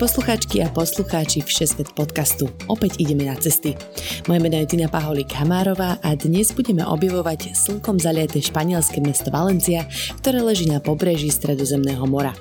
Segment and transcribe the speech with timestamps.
[0.00, 2.48] Poslucháčky a poslucháči Všesvet podcastu.
[2.72, 3.76] Opäť ideme na cesty.
[4.24, 9.84] Moje meno je Tina Paholík Hamárová a dnes budeme objavovať slnkom zaliate španielské mesto Valencia,
[10.24, 12.32] ktoré leží na pobreží Stredozemného mora.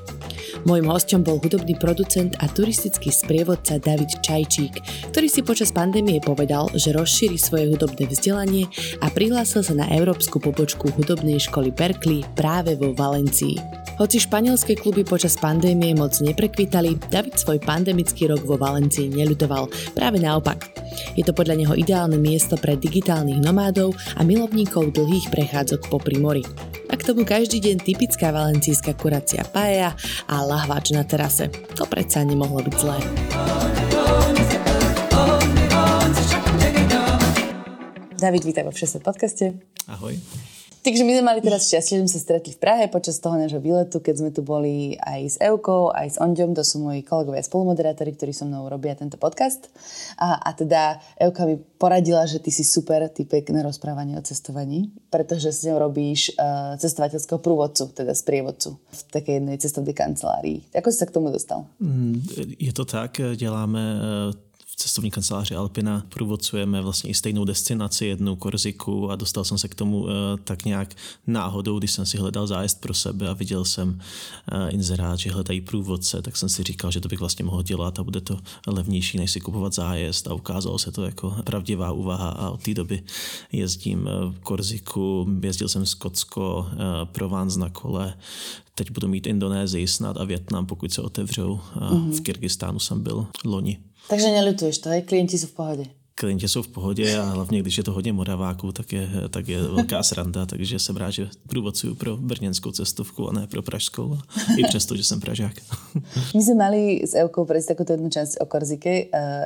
[0.66, 4.80] Mojím hostom bol hudobný producent a turistický sprievodca David Čajčík,
[5.14, 8.68] ktorý si počas pandémie povedal, že rozšíri svoje hudobné vzdelanie
[9.02, 13.58] a prihlásil sa na európsku pobočku hudobnej školy Berkeley práve vo Valencii.
[14.00, 19.68] Hoci španielské kluby počas pandémie moc neprekvitali, David svoj pandemický rok vo Valencii neľutoval.
[19.92, 20.72] Práve naopak.
[21.20, 26.48] Je to podľa neho ideálne miesto pre digitálnych nomádov a milovníkov dlhých prechádzok po primori.
[26.90, 29.94] A k tomu každý deň typická valencijská kuracia paella
[30.26, 31.48] a lahváč na terase.
[31.80, 32.98] To predsa nemohlo byť zlé.
[38.20, 39.56] David, vítaj vo Všeset podcaste.
[39.88, 40.20] Ahoj.
[40.80, 43.60] Takže my sme mali teraz šťastie, že sme sa stretli v Prahe počas toho nášho
[43.60, 47.44] výletu, keď sme tu boli aj s Eukou, aj s Onďom, to sú moji kolegovia
[47.44, 49.68] spolumoderátori, ktorí so mnou robia tento podcast.
[50.16, 54.88] A, a teda Euka mi poradila, že ty si super typek na rozprávanie o cestovaní,
[55.12, 60.64] pretože s ňou robíš uh, cestovateľského průvodcu, teda sprievodcu v také jednej cestovnej kancelárii.
[60.72, 61.68] Ako si sa k tomu dostal?
[61.84, 62.24] Mm,
[62.56, 64.49] je to tak, děláme uh
[64.80, 69.76] cestovní kanceláři Alpina průvodcujeme vlastně i stejnou destinaci, jednu Korziku a dostal jsem se k
[69.76, 70.10] tomu uh,
[70.44, 70.96] tak nějak
[71.28, 75.62] náhodou, když jsem si hledal zájezd pro sebe a viděl jsem uh, inzerát, že hledají
[75.62, 78.38] průvodce, tak jsem si říkal, že to bych vlastně mohl dělat a bude to
[78.68, 82.74] levnější, než si kupovat zájezd a ukázalo se to jako pravdivá úvaha a od té
[82.74, 83.04] doby
[83.52, 88.18] jezdím v eh, Korziku, jezdil jsem Skotsko, uh, Provence na kole,
[88.76, 91.60] teď budu mít Indonésii snad a Větnam, pokud se otevřou.
[91.76, 92.12] Mm-hmm.
[92.12, 93.78] V Kyrgyzstánu jsem byl loni.
[94.10, 95.06] Takže nelituješ to, hej?
[95.06, 95.86] Klienti sú v pohode
[96.20, 99.64] klienti jsou v pohodě a hlavně, když je to hodně moraváků, tak je, tak je
[99.64, 104.18] velká sranda, takže jsem rád, že průvodcuju pro brněnskou cestovku a ne pro pražskou,
[104.58, 105.54] i přesto, že jsem pražák.
[106.36, 109.06] My jsme mali s Eukou prejsť takúto jednu časť o Korzike.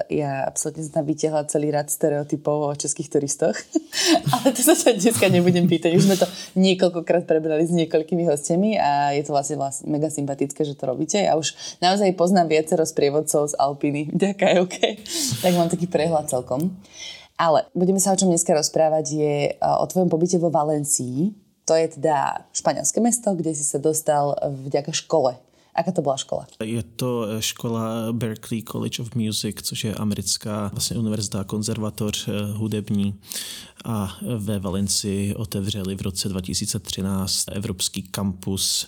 [0.09, 3.55] Já absolutně jsem vytěhla celý rad stereotypov o českých turistoch,
[4.33, 5.93] ale to sa dneska nebudem pýtať.
[5.93, 6.25] Už jsme to
[6.57, 11.17] niekoľkokrát prebrali s niekoľkými hostiami a je to vlastně, vlastně mega sympatické, že to robíte.
[11.21, 14.09] Já už naozaj poznám viacero sprievodcov z Alpiny.
[14.13, 14.77] Ďakujem, OK.
[15.41, 16.62] Tak mám taký prehľad celkom.
[17.39, 21.33] Ale budeme sa o čom dneska rozprávať je e, o tvojom pobyte vo Valencii.
[21.65, 25.39] To je teda španělské mesto, kde si sa dostal vďaka škole.
[25.75, 26.47] Aká to byla škola?
[26.63, 32.31] Je to e, škola Berkeley College of Music, což je americká vlastně univerzita, konzervatoř e,
[32.53, 33.15] hudební
[33.85, 38.87] a ve Valencii otevřeli v roce 2013 evropský kampus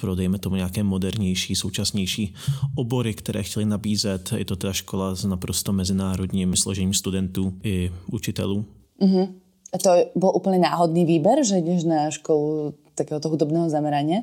[0.00, 2.34] pro, dejme tomu, nějaké modernější, současnější
[2.74, 4.32] obory, které chtěli nabízet.
[4.36, 8.64] Je to teda škola s naprosto mezinárodním složením studentů i učitelů.
[9.72, 14.14] A to byl úplně náhodný výber, že jdeš na školu takéhoto hudobného zamerání?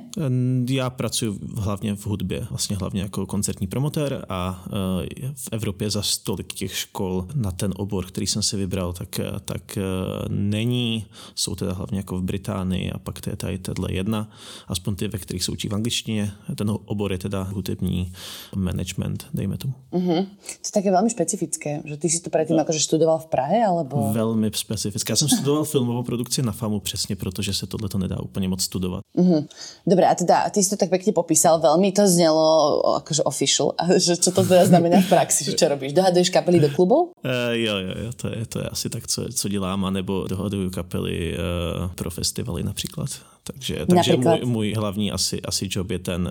[0.70, 6.02] Já pracuji hlavně v hudbě, vlastně hlavně jako koncertní promotér a e, v Evropě za
[6.02, 9.82] stolik těch škol na ten obor, který jsem si vybral, tak, tak e,
[10.30, 11.06] není.
[11.36, 14.30] Jsou teda hlavně jako v Británii a pak to je tady tato jedna,
[14.68, 16.32] aspoň ty, ve kterých se učí v angličtině.
[16.56, 18.12] Ten obor je teda hudební
[18.56, 19.74] management, dejme tomu.
[19.92, 20.26] Uh-huh.
[20.26, 24.12] To je také velmi specifické, že ty si to předtím jakože studoval v Prahe, alebo?
[24.14, 25.12] Velmi specifické.
[25.12, 28.65] Já jsem studoval filmovou produkci na FAMu přesně, protože se tohle to nedá úplně moc
[28.66, 29.02] studovať.
[29.14, 29.42] Mm-hmm.
[29.86, 33.78] Dobre, a teda ty si to tak pekne popísal, veľmi to znelo akože official.
[33.78, 35.94] A že čo to teda znamená v praxi, že čo robíš?
[35.94, 37.14] Dohaduješ kapely do klubov?
[37.22, 40.70] Uh, jo, jo, jo, to je, to je asi tak, co, co dělám, anebo dohaduju
[40.72, 43.35] kapely uh, pro festivaly například.
[43.54, 46.30] Takže, takže můj, můj hlavní asi, asi job je ten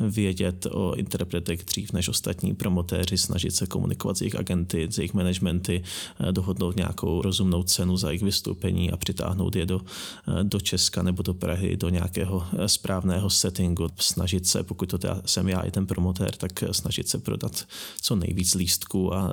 [0.00, 4.98] uh, vědět o interpretech dřív než ostatní promotéři, snažit se komunikovat s jejich agenty, s
[4.98, 5.82] jejich managementy,
[6.20, 9.84] uh, dohodnout nějakou rozumnou cenu za jejich vystoupení a přitáhnout je do, uh,
[10.42, 13.88] do Česka nebo do Prahy, do nějakého správného settingu.
[13.98, 17.64] Snažit se, pokud to teda jsem já i ten promotér, tak snažit se prodat
[18.00, 19.32] co nejvíc lístků a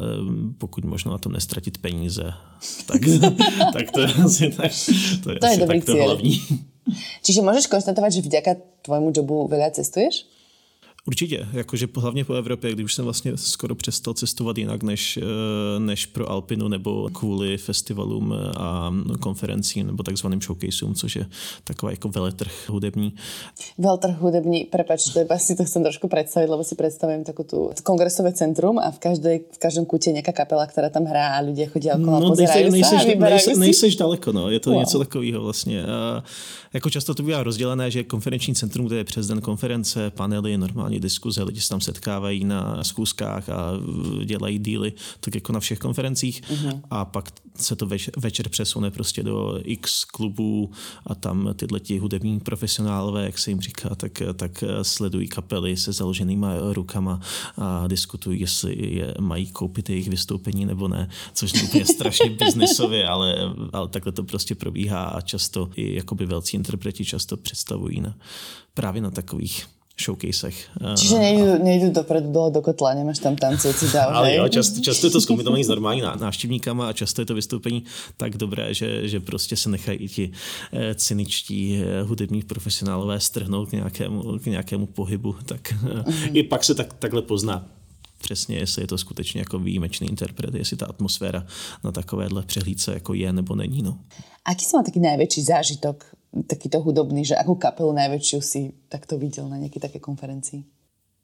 [0.57, 2.33] pokud možno na to nestratit peníze.
[2.85, 3.01] Tak,
[3.73, 4.71] tak to je asi tak,
[5.23, 6.41] to je, to asi je tak to hlavní.
[7.23, 8.51] Čiže môžeš konštatovať, že vďaka
[8.88, 10.25] tvojmu jobu veľa cestuješ?
[11.07, 15.80] Určitě, jakože hlavně po Evropě, když už jsem vlastně skoro přestal cestovat jinak než, eh,
[15.80, 21.25] než pro Alpinu nebo kvůli festivalům a konferencím nebo takzvaným showcaseům, což je
[21.63, 23.13] takový jako veletrh hudební.
[23.77, 27.83] Veletrh hudební, prepač, to iba si to chcem trošku představit, lebo si představím takovou tu
[27.83, 31.65] kongresové centrum a v, každej, v každém kutě nějaká kapela, která tam hrá a lidé
[31.65, 34.80] chodí okolo no, a pozerají nejseš, se nejseš, nejseš daleko, no, je to wow.
[34.80, 35.83] něco takového vlastně.
[35.83, 36.24] A
[36.74, 40.57] jako často to bývá rozdělené, že konferenční centrum, kde je přes den konference, panely,
[40.91, 43.71] normální diskuze, lidi se tam setkávají na schůzkách a
[44.25, 46.41] dělají díly, tak jako na všech konferencích.
[46.41, 46.81] Uh-huh.
[46.89, 50.71] A pak se to več, večer přesune prostě do X klubů
[51.05, 55.93] a tam tyhle ti hudební profesionálové, jak se jim říká, tak, tak sledují kapely se
[55.93, 57.19] založenýma rukama
[57.57, 63.35] a diskutují, jestli je, mají koupit jejich vystoupení nebo ne, což je strašně biznisově, ale,
[63.73, 68.15] ale takhle to prostě probíhá a často i jakoby velcí interpreti často představují na,
[68.73, 69.65] právě na takových
[70.01, 70.69] showcasech.
[70.95, 75.07] Čiže nejdu, nejdu dopredu dole do kotla, nemáš tam tancujúci dáv, Ale jo, často, často
[75.07, 77.83] je to zkombinované s normální návštěvníkama a často je to vystoupení
[78.18, 80.31] tak dobré, že, že prostě se nechají i ti
[80.74, 85.36] eh, cyničtí eh, hudební profesionálové strhnout k nějakému, k nějakému pohybu.
[85.45, 86.31] Tak mm-hmm.
[86.33, 87.65] i pak se tak, takhle pozná
[88.21, 91.45] přesně, jestli je to skutečně jako výjimečný interpret, jestli ta atmosféra
[91.83, 93.81] na takovéhle přehlídce jako je nebo není.
[93.81, 93.98] No.
[94.45, 99.51] Aký som má taký najväčší zážitok takýto hudobný, že akú kapelu najväčšiu si takto videl
[99.51, 100.80] na nejakej také konferencii?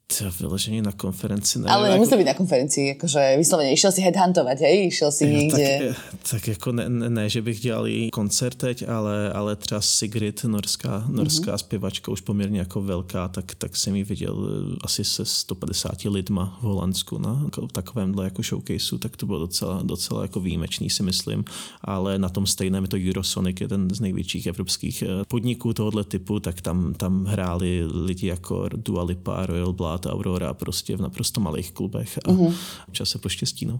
[0.07, 1.59] To vyložení na konferenci.
[1.59, 2.18] Nevím, Ale nemusí jako...
[2.18, 4.88] být na konferenci, jakože vysloveně, išel si headhuntovat, hej?
[4.88, 5.94] Išel si někde...
[6.12, 9.81] Tak, tak jako ne, ne, ne, že bych dělal jí koncert teď, ale, ale třeba
[9.81, 11.57] Sigrid, norská, norská mm-hmm.
[11.57, 16.57] zpěvačka, už poměrně jako velká, tak, tak jsem ji viděl eh, asi se 150 lidma
[16.62, 21.04] v Holandsku na jako, takovémhle jako showcaseu, tak to bylo docela, docela jako výjimečný si
[21.04, 21.45] myslím,
[21.81, 26.39] ale na tom stejném je to Eurosonic, jeden z největších evropských eh, podniků tohohle typu,
[26.39, 31.42] tak tam, tam hráli lidi jako Dua Lipa, Royal Blood, ta Aurora prostě v naprosto
[31.42, 32.54] malých klubech a mm-hmm.
[32.92, 33.66] čas se poštěstí.
[33.66, 33.80] No.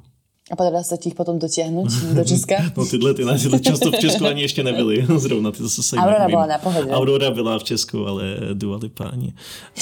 [0.52, 2.56] A podařilo se ti potom dotěhnout do Česka?
[2.78, 5.06] no tyhle ty nás často v Česku ani ještě nebyly.
[5.18, 6.92] Zrovna ty zase se Aurora byla na pohodě.
[6.92, 9.34] Aurora byla v Česku, ale Dua Lipa ani,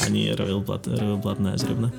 [0.06, 1.92] ani Royal Blood, Royal Blood ne zrovna.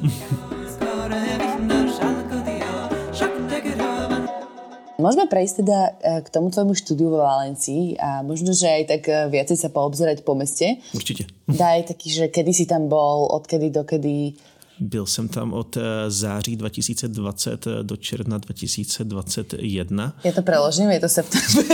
[4.96, 5.90] Môžeme prejsť teda e,
[6.24, 10.24] k tomu tvojmu štúdiu vo Valencii a možno, že aj tak e, viacej sa poobzerať
[10.24, 10.80] po meste.
[10.96, 11.28] Určite.
[11.44, 14.32] Daj taký, že kedy si tam bol, odkedy dokedy
[14.80, 20.12] byl jsem tam od e, září 2020 do června 2021.
[20.24, 21.64] Já to preložím, je to september.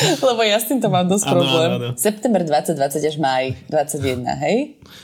[0.30, 1.70] Lebo ja s týmto mám dosť ano, problém.
[1.70, 1.96] Ano, ano.
[1.96, 4.56] September 2020 až maj 21, hej?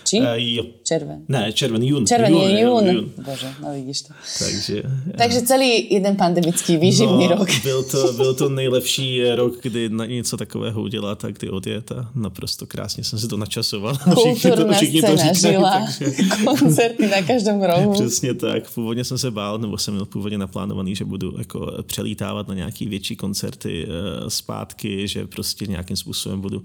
[0.04, 0.16] Či?
[0.22, 0.62] Uh, jo.
[0.82, 1.26] Červen.
[1.28, 2.06] Ne, červen, jún.
[2.06, 2.84] Červen jún, je jún.
[2.86, 3.06] jún.
[3.18, 4.14] Bože, no vidíš to.
[4.38, 4.82] Takže,
[5.18, 7.48] Takže celý jeden pandemický výživný no, rok.
[7.62, 12.10] Byl to, byl to nejlepší rok, kdy na něco takového udělat a kdy odjet a
[12.14, 13.96] naprosto krásně jsem si to načasoval.
[14.14, 16.28] Kulturná všichni to, všichni scéna to říkají, žila, takže...
[16.44, 17.92] koncerty na každém rohu.
[17.92, 18.70] Přesně tak.
[18.70, 22.86] Původně jsem se bál, nebo jsem měl původně naplánovaný, že budu jako přelítávat na nějaký
[22.88, 24.28] větší koncerty uh,
[24.86, 26.58] zpátky, že prostě nějakým způsobem budu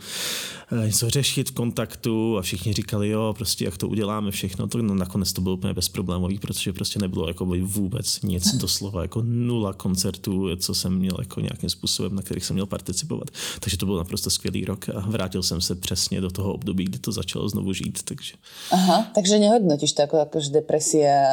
[0.72, 4.82] uh, něco řešit v kontaktu a všichni říkali, jo, prostě jak to uděláme všechno, to
[4.82, 9.74] no, nakonec to bylo úplně bezproblémový, protože prostě nebylo jako vůbec nic, doslova jako nula
[9.74, 13.30] koncertů, co jsem měl jako nějakým způsobem, na kterých jsem měl participovat.
[13.60, 17.00] Takže to byl naprosto skvělý rok a vrátil jsem se přesně do toho období, kdy
[17.00, 18.04] to začalo znovu žít.
[18.04, 18.34] Takže...
[18.72, 21.24] Aha, takže nehodnotíš to jako, jako depresie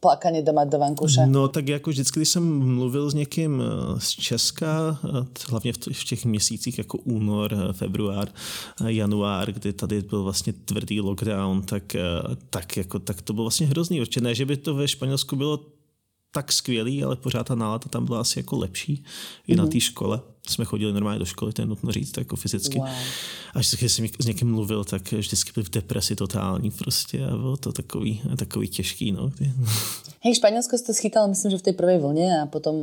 [0.00, 1.26] plakanie doma do vankuše?
[1.26, 6.04] No tak jako vždycky, když jsem mluvil s někým eh, z Česka, eh, hlavně v
[6.04, 8.28] těch měsících jako únor, eh, február,
[8.86, 11.96] január, kdy tady byl vlastně tvrdý lockdown, tak,
[12.50, 14.00] tak, jako, tak to bylo vlastně hrozný.
[14.00, 15.60] Určitě ne, že by to ve Španělsku bylo
[16.32, 18.92] tak skvělý, ale pořád ta nálada tam byla asi jako lepší
[19.46, 19.56] i mm-hmm.
[19.56, 19.72] na mhm.
[19.72, 22.78] té škole jsme chodili normálně do školy, to je nutno říct, jako fyzicky.
[22.78, 22.88] Wow.
[23.54, 27.56] A vždycky jsem s někým mluvil, tak vždycky byl v depresi totální prostě a bylo
[27.56, 29.12] to takový, takový těžký.
[29.12, 29.32] No.
[30.22, 32.76] Hej, Španělsko jste schytal, myslím, že v té první vlně a potom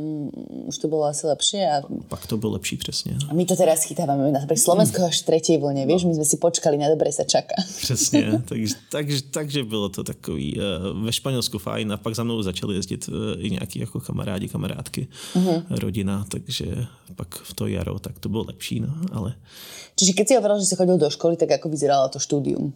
[0.48, 1.56] už to bylo asi lepší.
[1.56, 1.82] A...
[2.08, 3.16] Pak to bylo lepší, přesně.
[3.30, 6.36] A my to teraz schytáváme na Slovensko až v třetí vlně, víš, my jsme si
[6.36, 7.54] počkali, na dobré se čaká.
[7.80, 12.42] Přesně, takže, takže, takže bylo to takový uh, ve Španělsku fajn a pak za mnou
[12.42, 15.62] začali jezdit uh, i nějaký jako kamarádi, kamarádky, uh-huh.
[15.70, 19.34] rodina, takže pak v to jaro, tak to bylo lepší, no, ale...
[19.98, 22.72] Čiže keď si hovoril, že si chodil do školy, tak jako vyzeralo to studium?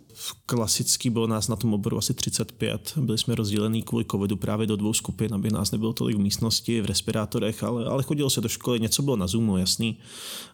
[0.46, 2.92] Klasicky bylo nás na tom oboru asi 35.
[2.96, 6.80] Byli jsme rozdělení kvůli covidu právě do dvou skupin, aby nás nebylo tolik v místnosti,
[6.80, 9.98] v respirátorech, ale, ale chodilo se do školy, něco bylo na Zoomu, jasný.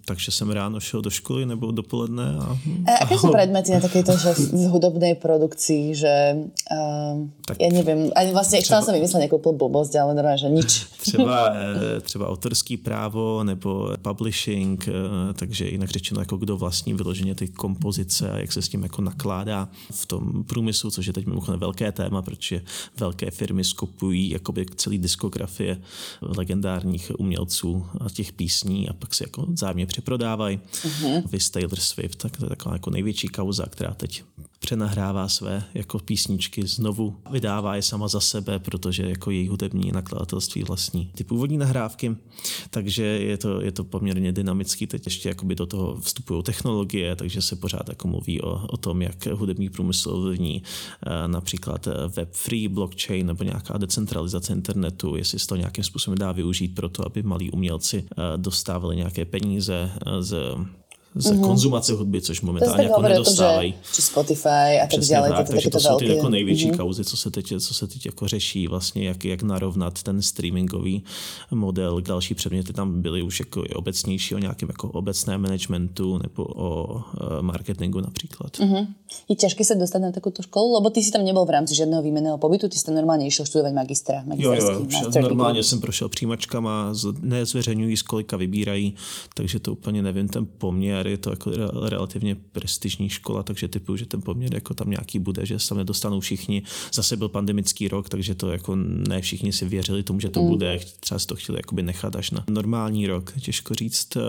[0.04, 2.37] Takže jsem ráno šel do školy nebo dopoledne.
[2.40, 4.34] A, a jaké jsou předměty na takéto že
[4.68, 10.14] hudobné produkci, že uh, tak já nevím, ani vlastně, třeba, jsem vymyslel nějakou blbost, ale
[10.14, 10.84] normálně, že nič.
[11.00, 11.48] Třeba,
[11.96, 14.88] eh, třeba autorský právo nebo publishing,
[15.34, 19.02] takže jinak řečeno, jako kdo vlastní vyloženě ty kompozice a jak se s tím jako
[19.02, 22.62] nakládá v tom průmyslu, což je teď mimochodem velké téma, protože
[23.00, 25.80] velké firmy skupují jakoby celý diskografie
[26.20, 30.60] legendárních umělců a těch písní a pak si jako zájemně přeprodávají.
[30.72, 31.22] Uh-huh.
[31.30, 34.22] Vy Taylor Swift, tak to je taková jako největší kauza, která teď
[34.58, 40.62] přenahrává své jako písničky znovu, vydává je sama za sebe, protože jako její hudební nakladatelství
[40.62, 42.16] vlastní ty původní nahrávky,
[42.70, 47.42] takže je to, je to poměrně dynamický, teď ještě jakoby do toho vstupují technologie, takže
[47.42, 52.28] se pořád jako mluví o, o tom, jak hudební průmysl ovlivní eh, například eh, web
[52.32, 57.06] free blockchain nebo nějaká decentralizace internetu, jestli se to nějakým způsobem dá využít pro to,
[57.06, 59.90] aby malí umělci eh, dostávali nějaké peníze
[60.20, 60.54] z
[61.14, 61.40] z mm-hmm.
[61.40, 63.72] konzumace hudby, což momentálně jako nedostávají.
[63.72, 64.48] To, či Spotify
[64.82, 65.28] a tak dále.
[65.28, 66.76] Tak, takže to jsou ty jako největší mm-hmm.
[66.76, 71.02] kauzy, co se teď, co se teď jako řeší, vlastně jak, jak narovnat ten streamingový
[71.50, 72.00] model.
[72.00, 77.02] Další předměty tam byly už jako obecnější o nějakém jako obecném managementu nebo o uh,
[77.40, 78.58] marketingu například.
[78.58, 78.86] Mm-hmm.
[79.28, 82.02] Je těžké se dostat na takovou školu, lebo ty si tam nebyl v rámci žádného
[82.02, 84.24] výměného pobytu, ty jsi tam normálně išel studovat magistra.
[84.36, 84.86] Jo, jo,
[85.20, 88.94] normálně jsem prošel přijímačkama, nezveřejňují, z kolika vybírají,
[89.34, 91.50] takže to úplně nevím ten poměr je to jako
[91.88, 95.78] relativně prestižní škola, takže typu, že ten poměr jako tam nějaký bude, že se tam
[95.78, 96.62] nedostanou všichni.
[96.92, 100.48] Zase byl pandemický rok, takže to jako ne všichni si věřili tomu, že to mm.
[100.48, 100.80] bude.
[101.00, 104.20] Třeba si to chtěli jakoby nechat až na normální rok, těžko říct, eh,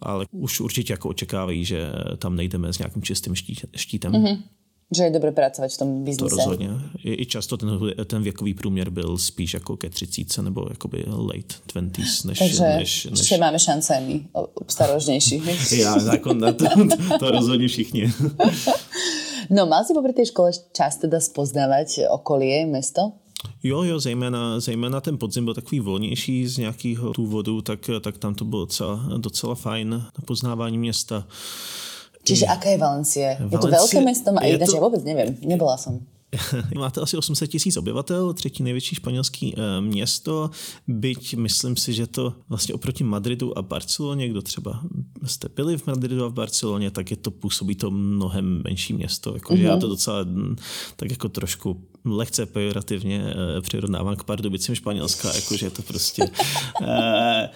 [0.00, 3.34] ale už určitě jako očekávají, že tam nejdeme s nějakým čistým
[3.76, 4.12] štítem.
[4.12, 4.38] Mm-hmm.
[4.96, 6.30] Že je dobré pracovat v tom biznise.
[6.30, 6.68] To rozhodně.
[7.04, 11.54] I, i často ten, ten věkový průměr byl spíš jako ke 30 nebo jakoby late
[11.74, 12.38] 20s, než...
[12.38, 13.20] Takže než, než...
[13.20, 14.26] ještě máme šance my,
[14.68, 15.42] starožnější.
[15.78, 16.64] Já, jako na to,
[17.18, 18.12] to rozhodně všichni.
[19.50, 23.12] no, mal si popri té škole čas teda spoznávat okolie, město?
[23.62, 28.34] Jo, jo, zejména, zejména ten podzim byl takový volnější z nějakého důvodu, tak, tak tam
[28.34, 31.26] to bylo docela, docela fajn na poznávání města.
[32.24, 33.36] Čiže aká je Valencie?
[33.40, 34.30] Valencie je to velké město?
[34.36, 34.76] A jinak to...
[34.76, 36.00] já vůbec nevím, nebyla jsem.
[36.74, 40.50] Máte asi 800 tisíc obyvatel, třetí největší španělský e, město,
[40.88, 44.80] byť myslím si, že to vlastně oproti Madridu a Barceloně, kdo třeba
[45.26, 49.34] jste byli v Madridu a v Barceloně, tak je to působí to mnohem menší město.
[49.34, 49.62] Jako, mm-hmm.
[49.62, 49.80] Já mhm.
[49.80, 50.26] to docela
[50.96, 56.24] tak jako trošku lehce pejorativně e, přirovnávám k Pardubicím Španělska, jakože je to prostě...
[56.82, 57.50] E,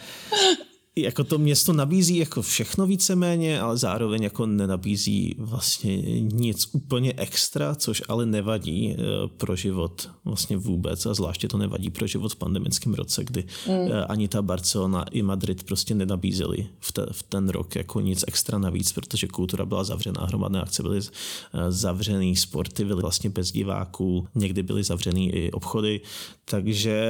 [0.97, 7.75] jako to město nabízí jako všechno víceméně, ale zároveň jako nenabízí vlastně nic úplně extra,
[7.75, 8.97] což ale nevadí eh,
[9.37, 13.75] pro život vlastně vůbec a zvláště to nevadí pro život v pandemickém roce, kdy mm.
[14.09, 18.59] ani ta Barcelona i Madrid prostě nenabízeli v, te, v ten rok jako nic extra
[18.59, 24.29] navíc, protože kultura byla zavřená, hromadné akce byly eh, zavřený, sporty byly vlastně bez diváků,
[24.35, 26.01] někdy byly zavřený i obchody,
[26.45, 27.09] takže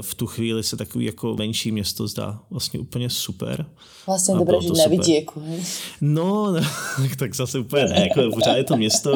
[0.00, 3.66] v tu chvíli se takový jako menší město zdá vlastně úplně super.
[4.08, 5.42] Vlastně dobré žít na vidíku.
[6.00, 6.54] No,
[7.18, 9.14] tak zase úplně ne, jako pořád je to město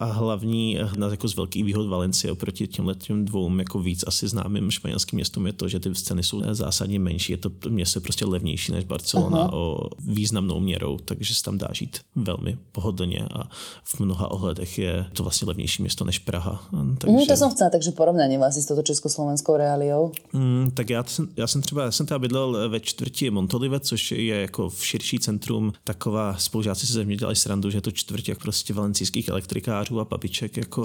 [0.00, 4.28] a hlavní na jako z velký výhod Valencie oproti těm těm dvou jako víc asi
[4.28, 7.32] známým španělským městům je to, že ty scény jsou zásadně menší.
[7.32, 9.54] Je to město prostě levnější než Barcelona uh-huh.
[9.54, 13.48] o významnou měrou, takže se tam dá žít velmi pohodlně a
[13.84, 16.62] v mnoha ohledech je to vlastně levnější město než Praha.
[16.98, 17.16] Takže...
[17.16, 20.12] Mm, to jsem chcela, takže porovnání vlastně s touto československou realiou.
[20.32, 24.12] Mm, tak já, jsem, já jsem třeba, já jsem teda bydlel ve čtvrti Montolivet, což
[24.12, 27.90] je jako v širší centrum taková, spolužáci se ze mě dělají srandu, že je to
[27.90, 30.56] čtvrť jak prostě valencijských elektrikářů a papiček.
[30.56, 30.84] Jako,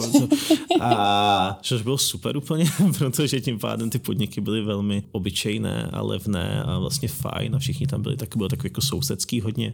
[0.82, 2.66] a což bylo super úplně,
[2.98, 7.88] protože tím pádem ty podniky byly velmi obyčejné a levné a vlastně fajn a všichni
[7.88, 9.74] tam byli, tak bylo takový jako sousedský hodně.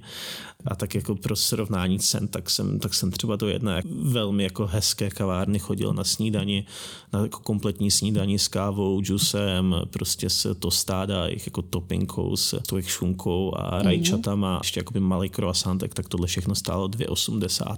[0.65, 4.67] A tak jako pro srovnání cen, tak jsem, tak jsem třeba do jedné velmi jako
[4.67, 6.65] hezké kavárny chodil na snídani,
[7.13, 12.81] na jako kompletní snídani s kávou, džusem, prostě s tostáda, jich jako toppingkou s tou
[12.81, 14.61] šunkou a rajčatama, mm-hmm.
[14.61, 17.77] ještě jakoby malý croissantek, tak tohle všechno stálo 2,80.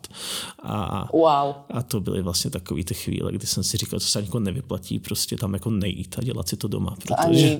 [0.63, 1.55] A, wow.
[1.73, 4.99] a to byly vlastně takové ty chvíle, kdy jsem si říkal, co se jako nevyplatí
[4.99, 6.95] prostě tam jako nejít a dělat si to doma.
[7.07, 7.59] Protože...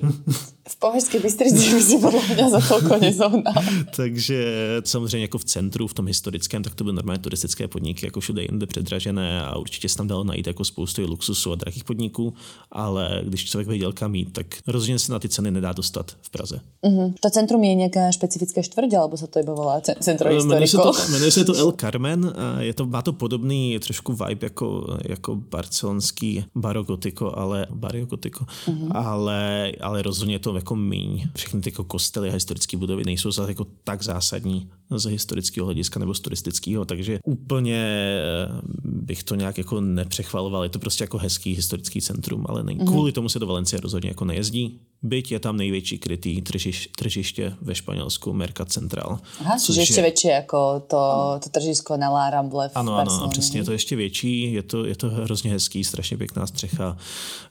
[0.68, 3.54] v Pohořské Bystrici by si podle mě za to nezohnal.
[3.96, 4.44] Takže
[4.84, 8.42] samozřejmě jako v centru, v tom historickém, tak to byly normálně turistické podniky, jako všude
[8.42, 12.34] jinde předražené a určitě se tam dalo najít jako spoustu luxusu a drahých podniků,
[12.72, 16.30] ale když člověk věděl kam jít, tak rozhodně se na ty ceny nedá dostat v
[16.30, 16.60] Praze.
[16.86, 17.14] Mm-hmm.
[17.20, 20.92] To centrum je nějaká specifická čtvrť, alebo se to iba volá centro jmenuje se, to,
[21.10, 26.44] jmenuje se to El Carmen, je to, má to podobný trošku vibe jako, jako barcelonský
[26.54, 28.90] barogotiko, ale barogotiko, mm-hmm.
[28.94, 31.28] ale, ale rozhodně to jako míň.
[31.36, 36.00] Všechny ty jako kostely a historické budovy nejsou zase jako tak zásadní z historického hlediska
[36.00, 40.62] nebo z turistického, takže úplně eh, bych to nějak jako nepřechvaloval.
[40.62, 42.86] Je to prostě jako hezký historický centrum, ale ne, mm-hmm.
[42.86, 44.80] kvůli tomu se do Valencie rozhodně jako nejezdí.
[45.02, 49.18] byť je tam největší krytý tržiš, tržiště ve Španělsku, Mercat Central.
[49.40, 50.02] Aha, což ještě je...
[50.02, 50.96] větší jako to,
[51.44, 54.84] to tržisko na La Ramble v Ano, ano, přesně, je to ještě větší, je to,
[54.84, 56.96] je to hrozně hezký, strašně pěkná střecha,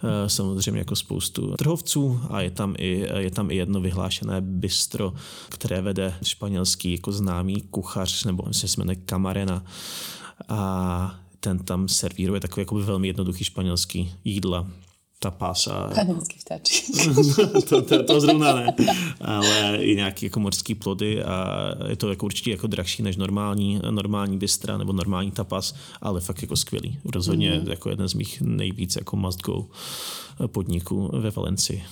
[0.03, 5.13] eh, samozřejmě jako spoustu trhovců a je tam i, je tam i jedno vyhlášené bistro,
[5.49, 9.65] které vede španělský jako známý kuchař, nebo myslím, se jmenuje Camarena
[10.49, 14.67] a ten tam servíruje takový jako velmi jednoduchý španělský jídla
[15.19, 15.91] tapas a...
[15.95, 16.93] Panenský vtáčí.
[17.69, 18.75] to, to, to, zrovna ne,
[19.21, 21.47] ale i nějaký jako mořský plody a
[21.87, 26.41] je to jako určitě jako drahší než normální, normální bystra nebo normální tapas, ale fakt
[26.41, 26.99] jako skvělý.
[27.05, 27.67] Rozhodně mm.
[27.67, 29.65] jako jeden z mých nejvíc jako must go
[30.47, 31.83] podniků ve Valencii.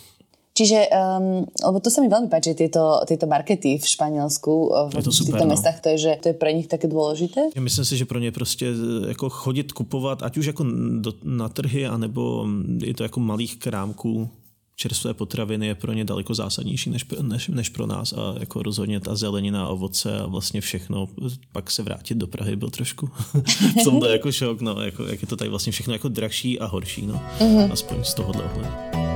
[0.62, 4.54] Čiže, um, lebo to sa mi veľmi páči, tieto, tieto markety v Španielsku,
[4.94, 5.52] v je to super, týchto no.
[5.58, 7.50] mestách, to je, že to je pre nich také dôležité?
[7.56, 8.70] Já myslím si, že pro ně prostě
[9.08, 10.64] jako chodit kupovat, ať už jako
[11.02, 12.46] do, na trhy, anebo
[12.86, 14.30] je to jako malých krámků,
[14.76, 19.00] čerstvé potraviny je pro ně daleko zásadnější než, než, než pro nás a jako rozhodně
[19.00, 21.08] ta zelenina, ovoce a vlastně všechno,
[21.52, 23.10] pak se vrátit do Prahy byl trošku
[23.82, 26.66] v tomhle jako šok, no, jako, jak je to tady vlastně všechno jako drahší a
[26.66, 27.72] horší, no, mm-hmm.
[27.72, 29.11] aspoň z tohohle ohledu.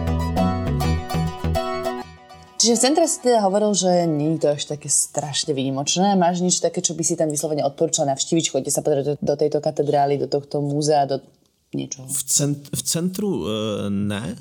[2.65, 6.17] Čiže v centre si teda hovoril, že je to až také strašne výnimočné.
[6.17, 8.49] Máš niečo také, čo by si tam vyslovene odporúčal navštíviť?
[8.49, 11.21] Chodite sa pozrieť do, do tejto katedrály, do tohto múzea, do
[11.75, 12.07] niečoho?
[12.07, 13.47] V, cent, v centru uh,
[13.89, 14.35] ne,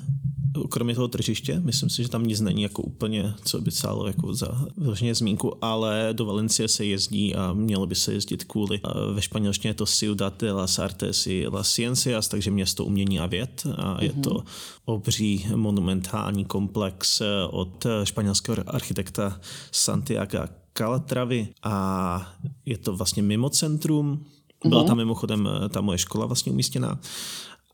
[0.69, 4.33] kromě toho tržiště, myslím si, že tam nic není jako úplně, co by stálo jako
[4.33, 8.79] za vyloženě zmínku, ale do Valencie se jezdí a mělo by se jezdit kvůli.
[9.13, 13.25] Ve španělštině je to Ciudad de las Artes y las Ciencias, takže město umění a
[13.25, 14.43] věd a je to mhm.
[14.85, 19.39] obří monumentální komplex od španělského architekta
[19.71, 20.39] Santiago
[20.77, 24.25] Calatravy a je to vlastně mimo centrum,
[24.65, 24.87] byla mhm.
[24.87, 26.99] tam mimochodem ta moje škola vlastně umístěná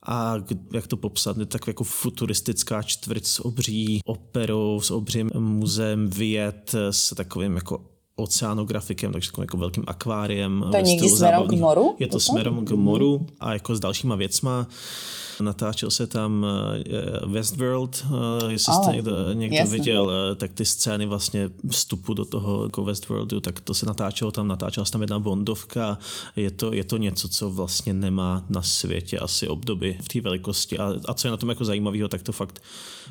[0.05, 0.35] a
[0.73, 6.75] jak to popsat, je tak jako futuristická čtvrť s obří operou, s obřím muzeem věd,
[6.89, 10.65] s takovým jako oceanografikem, takže takovým jako velkým akváriem.
[10.71, 11.95] To je někdy směrem k moru?
[11.99, 14.67] Je to směrem k moru a jako s dalšíma věcma.
[15.41, 19.77] Natáčel se tam eh, Westworld, eh, jestli jste někdo, někdo jasný.
[19.77, 24.31] viděl, eh, tak ty scény vlastně vstupu do toho jako Westworldu, tak to se natáčelo
[24.31, 25.97] tam, natáčela se tam jedna bondovka,
[26.35, 30.77] je to, je to něco, co vlastně nemá na světě asi obdoby v té velikosti
[30.77, 32.61] a, a co je na tom jako zajímavého, tak to fakt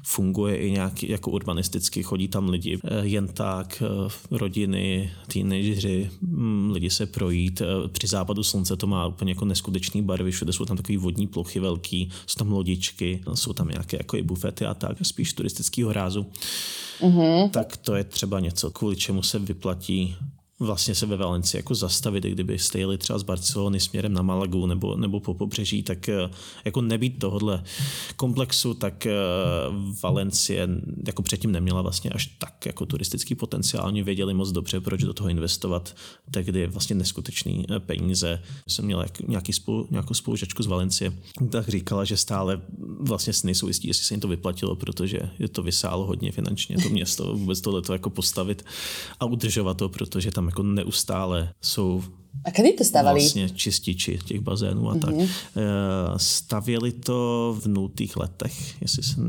[0.02, 3.82] funguje i nějaký jako urbanisticky, chodí tam lidi jen tak,
[4.30, 4.89] rodiny,
[5.32, 10.52] teenageři, hm, lidi se projít, při západu slunce to má úplně jako neskutečný barvy, všude
[10.52, 14.66] jsou tam takové vodní plochy velký, jsou tam lodičky, jsou tam nějaké jako i bufety
[14.66, 16.26] a tak, spíš turistického rázu.
[17.00, 17.50] Mm-hmm.
[17.50, 20.16] Tak to je třeba něco, kvůli čemu se vyplatí
[20.60, 24.96] vlastně se ve Valencii jako zastavit, kdyby jeli třeba z Barcelony směrem na Malagu nebo,
[24.96, 26.30] nebo po pobřeží, tak eh,
[26.64, 27.62] jako nebýt tohohle
[28.16, 29.12] komplexu, tak eh,
[30.02, 30.68] Valencie
[31.06, 33.86] jako předtím neměla vlastně až tak jako turistický potenciál.
[33.86, 35.96] Oni věděli moc dobře, proč do toho investovat.
[36.30, 38.42] Tehdy vlastně neskutečný eh, peníze.
[38.68, 41.12] Jsem měl jak, nějaký spolu, nějakou spolužačku z Valencie,
[41.50, 42.60] tak říkala, že stále
[43.00, 46.76] vlastně si nejsou jistí, jestli se jim to vyplatilo, protože je to vysálo hodně finančně
[46.82, 48.64] to město vůbec tohle jako postavit
[49.20, 52.02] a udržovat to, protože tam jako neustále jsou
[52.44, 53.20] a kdy to stavali?
[53.20, 55.00] Vlastně čističi těch bazénů a mm-hmm.
[55.00, 55.14] tak.
[55.14, 55.26] Mhm.
[55.26, 55.60] Eh,
[56.16, 59.24] stavěli to v nutých letech, jestli jsem...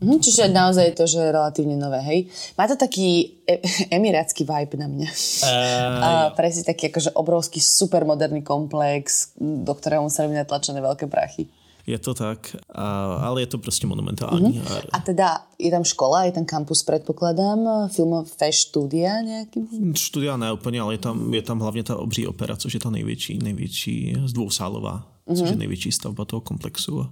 [0.00, 2.28] Mm, čiže naozaj je to, že je relatívne nové, hej?
[2.58, 3.64] Má to taký e-
[3.96, 5.08] emirátsky vibe na mňa.
[5.08, 11.48] Uh, a presne taký akože obrovský supermoderný komplex, do ktorého museli byť natlačené veľké prachy.
[11.86, 14.60] Je to tak, a, ale je to prostě monumentální.
[14.60, 14.82] Uh-huh.
[14.92, 19.60] A teda je tam škola, je tam kampus, předpokládám, filmové studia nějaký?
[19.96, 22.90] Studia ne úplně, ale je tam, je tam hlavně ta obří opera, což je ta
[22.90, 25.38] největší, největší z dvousálová, uh-huh.
[25.38, 27.10] což je největší stavba toho komplexu a,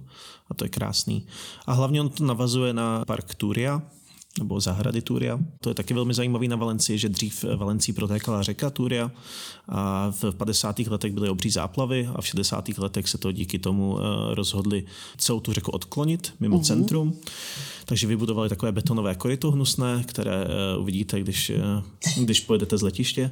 [0.49, 1.27] a to je krásný.
[1.65, 3.81] A hlavně on to navazuje na park Turia,
[4.39, 5.39] nebo zahrady Turia.
[5.61, 9.11] To je taky velmi zajímavý na Valencii, že dřív Valencii protékala řeka Turia
[9.69, 10.79] a v 50.
[10.79, 12.77] letech byly obří záplavy a v 60.
[12.77, 14.83] letech se to díky tomu eh, rozhodli
[15.17, 16.63] celou tu řeku odklonit mimo uh-huh.
[16.63, 17.19] centrum.
[17.85, 21.83] Takže vybudovali takové betonové koryto hnusné, které eh, uvidíte, když, eh,
[22.21, 23.31] když pojedete z letiště.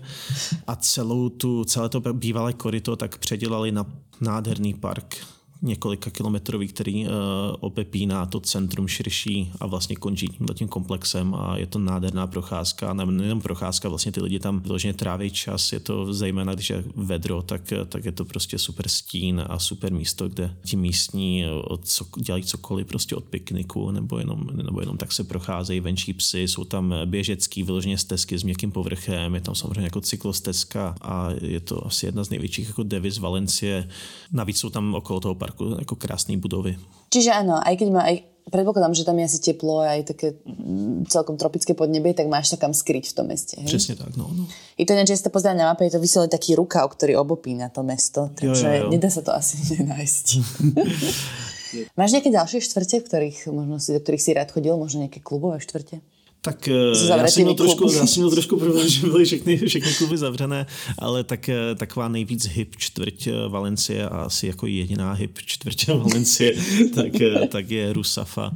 [0.67, 3.85] A celou tu, celé to bývalé koryto tak předělali na
[4.21, 5.17] nádherný park
[5.62, 7.12] několika kilometrový, který uh,
[7.60, 12.93] opepíná to centrum širší a vlastně končí tímhle tím komplexem a je to nádherná procházka,
[12.93, 16.84] ne, nejenom procházka, vlastně ty lidi tam vyloženě tráví čas, je to zejména, když je
[16.95, 21.88] vedro, tak, tak je to prostě super stín a super místo, kde ti místní od
[21.88, 26.41] co, dělají cokoliv prostě od pikniku nebo jenom, nebo jenom tak se procházejí venčí psy,
[26.41, 31.60] jsou tam běžecký vyloženě stezky s měkkým povrchem, je tam samozřejmě jako cyklostezka a je
[31.60, 33.89] to asi jedna z největších jako deviz Valencie.
[34.32, 36.79] Navíc jsou tam okolo toho parku parku jako krásné budovy.
[37.11, 40.39] Čiže áno, aj keď, má, aj, predpokladám, že tam je asi teplo a aj také
[40.47, 43.59] mm, celkom tropické podnebie, tak máš sa kam skryť v tom meste.
[43.59, 43.67] Hej?
[43.67, 44.31] Přesně tak, no.
[44.31, 44.47] no.
[44.77, 47.83] Je to že ste pozerali na mape, je to vyslovene taký rukav, ktorý obopína to
[47.83, 48.89] mesto, takže jo, jo, jo.
[48.89, 50.27] nedá sa to asi nenájsť.
[51.99, 55.23] Máš nejaké ďalšie štvrte, v ktorých, možno si, do ktorých si rád chodil, možno nejaké
[55.23, 56.03] klubové štvrte?
[56.43, 56.73] Tak eh,
[57.08, 60.65] já jsem, měl trošku, já jsem měl trošku problém, že byly všechny, všechny kluby zavřené,
[60.99, 65.88] ale tak, eh, taková nejvíc hip čtvrť eh, Valencie a asi jako jediná hip čtvrť
[66.04, 66.54] Valencie,
[66.95, 67.12] tak,
[67.49, 68.51] tak je Rusafa,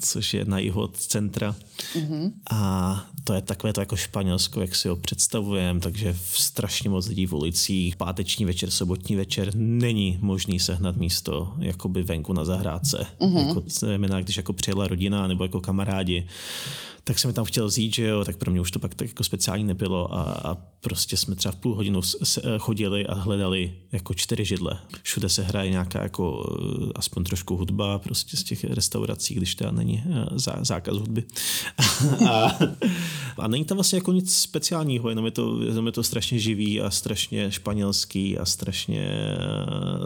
[0.00, 1.54] což je na jihu od centra.
[1.94, 2.32] Mm-hmm.
[2.50, 7.26] A to je takové to jako Španělsko, jak si ho představujeme, takže strašně moc lidí
[7.26, 13.06] v ulicích, páteční večer, sobotní večer, není možný sehnat místo jakoby venku na zahrádce.
[13.20, 13.48] Mm-hmm.
[13.48, 16.26] Jako, když jako přijela rodina nebo jako kamarádi,
[17.04, 19.08] tak jsem mi tam chtěl zít, že jo, tak pro mě už to pak tak
[19.08, 23.74] jako speciální nebylo a, a prostě jsme třeba v půl hodinu eh, chodili a hledali
[23.92, 24.78] jako čtyři židle.
[25.02, 29.70] Všude se hraje nějaká jako eh, aspoň trošku hudba prostě z těch restaurací, když teda
[29.70, 31.24] není eh, zá, zákaz hudby.
[32.30, 32.58] a,
[33.38, 36.80] a není tam vlastně jako nic speciálního, jenom je to, jenom je to strašně živý
[36.80, 39.36] a strašně španělský a strašně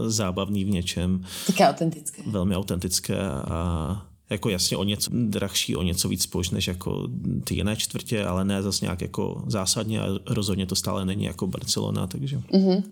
[0.07, 1.25] zábavný v něčem.
[1.47, 2.23] Také autentické.
[2.27, 7.09] Velmi autentické a jako jasně o něco drahší, o něco víc spož než jako
[7.45, 11.47] ty jiné čtvrtě, ale ne zase nějak jako zásadně a rozhodně to stále není jako
[11.47, 12.39] Barcelona, takže.
[12.39, 12.83] Mm-hmm.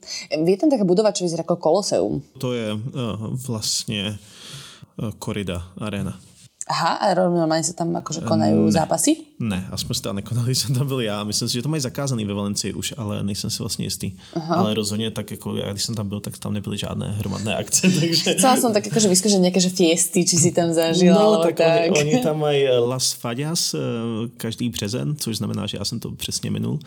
[0.47, 2.23] Je tam taká budova, čo vyzerá jako Koloseum?
[2.39, 2.81] To je uh,
[3.47, 4.19] vlastně
[5.03, 6.21] uh, Corrida Arena.
[6.65, 9.37] Aha, a normálne sa tam akože konajú ne, zápasy?
[9.37, 11.25] Ne, aspoň tam nekonali, jsem tam byl já.
[11.25, 14.13] Myslím si, že to mají zakázaný ve Valencii už, ale nejsem si vlastně jistý.
[14.35, 14.57] Aha.
[14.57, 17.91] Ale rozhodně tak jako já, když jsem tam byl, tak tam nebyly žádné hromadné akce.
[18.01, 18.35] Takže...
[18.35, 21.13] Chcela som tak akože vyskúšať nejaké že fiesty, či si tam zažil.
[21.13, 21.93] No, tak, tak.
[21.93, 23.79] Oni, oni, tam mají eh, Las Fadias eh,
[24.37, 26.81] každý březen, což znamená, že já jsem to přesně minul,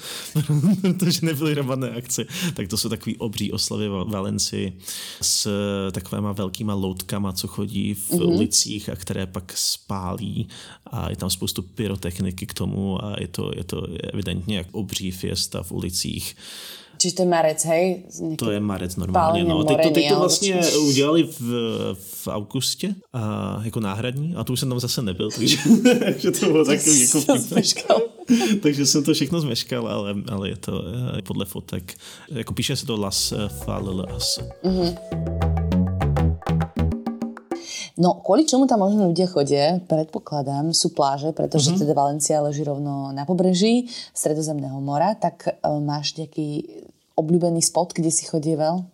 [0.81, 2.25] protože nebyly hromadné akce.
[2.53, 4.73] Tak to jsou takový obří oslavy v Valencii
[5.21, 8.35] s eh, takovýma velkýma loutkama, co chodí v mm-hmm.
[8.35, 10.47] ulicích a které pak spálí
[10.86, 15.12] a je tam spoustu pyrotechniky k tomu a je to, je to evidentně jak obří
[15.12, 16.36] fiesta v ulicích.
[16.97, 18.03] Čiže to je marec, hej?
[18.38, 19.63] To je marec normálně, no.
[19.63, 21.39] Teď to, teď to vlastně udělali v,
[21.93, 25.58] v augustě a jako náhradní a tu už jsem tam zase nebyl, takže,
[26.03, 28.01] takže to bylo takový jako
[28.62, 30.84] takže jsem to všechno zmeškal, ale, ale je to
[31.15, 31.93] je podle fotek.
[32.32, 33.34] Jako píše se to Las
[33.65, 34.39] Fallas.
[34.63, 35.66] Mm-hmm.
[37.97, 41.81] No, kvôli čomu tam možno ľudia chodia, predpokladám, sú pláže, pretože mm-hmm.
[41.81, 46.62] teda Valencia leží rovno na pobreží Stredozemného mora, tak uh, máš nejaký
[47.17, 48.86] obľúbený spot, kde si chodieval?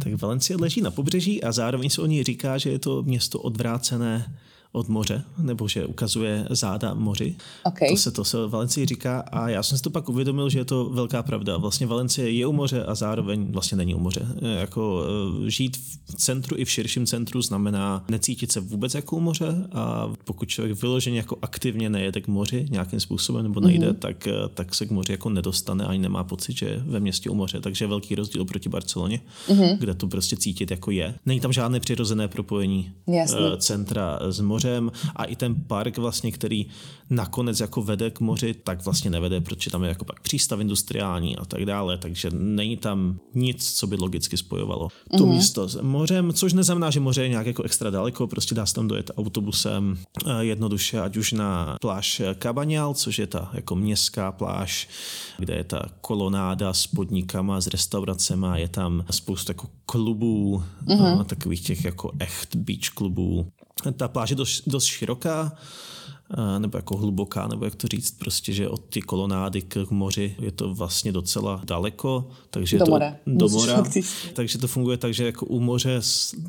[0.00, 3.40] Tak Valencia leží na pobřeží a zároveň se o ní říká, že je to město
[3.40, 4.24] odvrácené
[4.72, 7.36] od moře, nebo že ukazuje záda moři.
[7.64, 7.88] Okay.
[7.88, 10.64] To se to se Valencii říká a já jsem si to pak uvědomil, že je
[10.64, 11.56] to velká pravda.
[11.56, 14.26] Vlastně Valencie je u moře a zároveň vlastně není u moře.
[14.58, 15.04] Jako
[15.46, 19.68] eh, žít v centru i v širším centru znamená necítit se vůbec jako u moře
[19.72, 23.98] a pokud člověk vyloženě jako aktivně nejede k moři nějakým způsobem nebo nejde, mm-hmm.
[23.98, 27.30] tak, eh, tak se k moři jako nedostane ani nemá pocit, že je ve městě
[27.30, 27.60] u moře.
[27.60, 29.78] Takže je velký rozdíl proti Barceloně, mm-hmm.
[29.78, 31.14] kde to prostě cítit jako je.
[31.26, 33.38] Není tam žádné přirozené propojení Jasně.
[33.52, 36.66] Eh, centra z moře mořem a i ten park vlastně, který
[37.10, 41.36] nakonec jako vede k moři, tak vlastně nevede, protože tam je jako pak přístav industriální
[41.36, 45.32] a tak dále, takže není tam nic, co by logicky spojovalo to mm-hmm.
[45.32, 48.74] místo s mořem, což neznamená, že moře je nějak jako extra daleko, prostě dá se
[48.74, 54.32] tam dojet autobusem eh, jednoduše, ať už na pláž Cabanial, což je ta jako městská
[54.32, 54.88] pláž,
[55.38, 61.24] kde je ta kolonáda s podnikama, s restauracema, je tam spoustu jako klubů, mm-hmm.
[61.24, 63.46] takových těch jako echt beach klubů,
[63.96, 65.52] ta pláž je dost, dost široká,
[66.58, 70.52] nebo jako hluboká, nebo jak to říct, prostě, že od ty kolonády k moři je
[70.52, 73.16] to vlastně docela daleko, takže do to, mora.
[73.26, 73.84] do mora,
[74.32, 76.00] takže to funguje tak, že jako u moře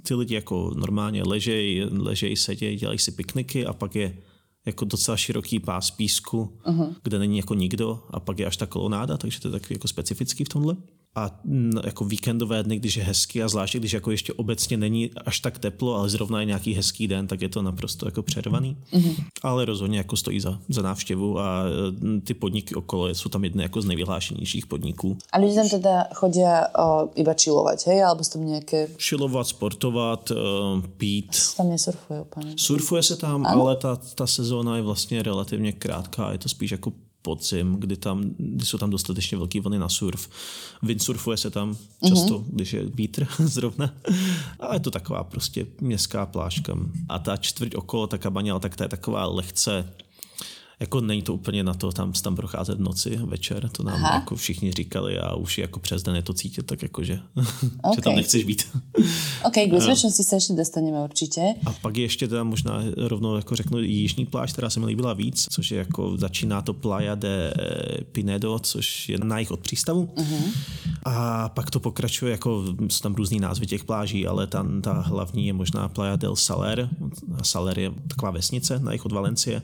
[0.03, 4.17] ty lidi jako normálně ležejí, ležejí, sedějí, dělají si pikniky a pak je
[4.65, 6.95] jako docela široký pás písku, uh-huh.
[7.03, 9.87] kde není jako nikdo a pak je až ta kolonáda, takže to je takový jako
[9.87, 10.75] specifický v tomhle
[11.19, 11.39] a
[11.85, 15.59] jako víkendové dny, když je hezky a zvláště když jako ještě obecně není až tak
[15.59, 18.77] teplo, ale zrovna je nějaký hezký den, tak je to naprosto jako přervaný.
[18.93, 19.15] Mm-hmm.
[19.43, 21.63] Ale rozhodně jako stojí za, za návštěvu a
[22.17, 25.17] e, ty podniky okolo jsou tam jedny jako z nejvyhlášenějších podniků.
[25.31, 26.39] A lidi tam teda chodí
[26.79, 28.03] o, iba chillovat, hej?
[28.03, 28.87] Alebo tam nějaké...
[29.01, 30.31] Chillovat, sportovat,
[30.97, 31.35] pít.
[31.35, 32.53] Se tam nesurfuje úplně.
[32.57, 33.61] Surfuje se tam, ano?
[33.61, 38.23] ale ta, ta sezóna je vlastně relativně krátká, je to spíš jako podzim, kdy, tam,
[38.37, 40.29] kdy jsou tam dostatečně velké vlny na surf.
[40.83, 41.77] Windsurfuje se tam
[42.07, 42.45] často, mm-hmm.
[42.49, 43.93] když je vítr zrovna.
[44.59, 46.77] A je to taková prostě městská plážka.
[47.09, 49.93] A ta čtvrť okolo, ta kabaněla, tak ta je taková lehce
[50.79, 54.15] jako není to úplně na to tam, tam procházet v noci, večer, to nám Aha.
[54.15, 57.19] jako všichni říkali a už jako přes den je to cítit, tak jako, že,
[57.81, 57.91] okay.
[57.95, 58.67] že tam nechceš být.
[59.45, 61.41] OK, k bezpečnosti se ještě dostaneme určitě.
[61.65, 65.13] A pak je ještě teda možná rovnou jako řeknu jižní pláž, která se mi líbila
[65.13, 67.53] víc, což je jako začíná to Playa de
[68.11, 70.09] Pinedo, což je na jich od přístavu.
[70.15, 70.51] Uh-huh.
[71.03, 75.47] A pak to pokračuje, jako jsou tam různý názvy těch pláží, ale ta, ta hlavní
[75.47, 76.89] je možná Playa del Saler.
[77.43, 79.61] Saler je taková vesnice na jich od Valencie,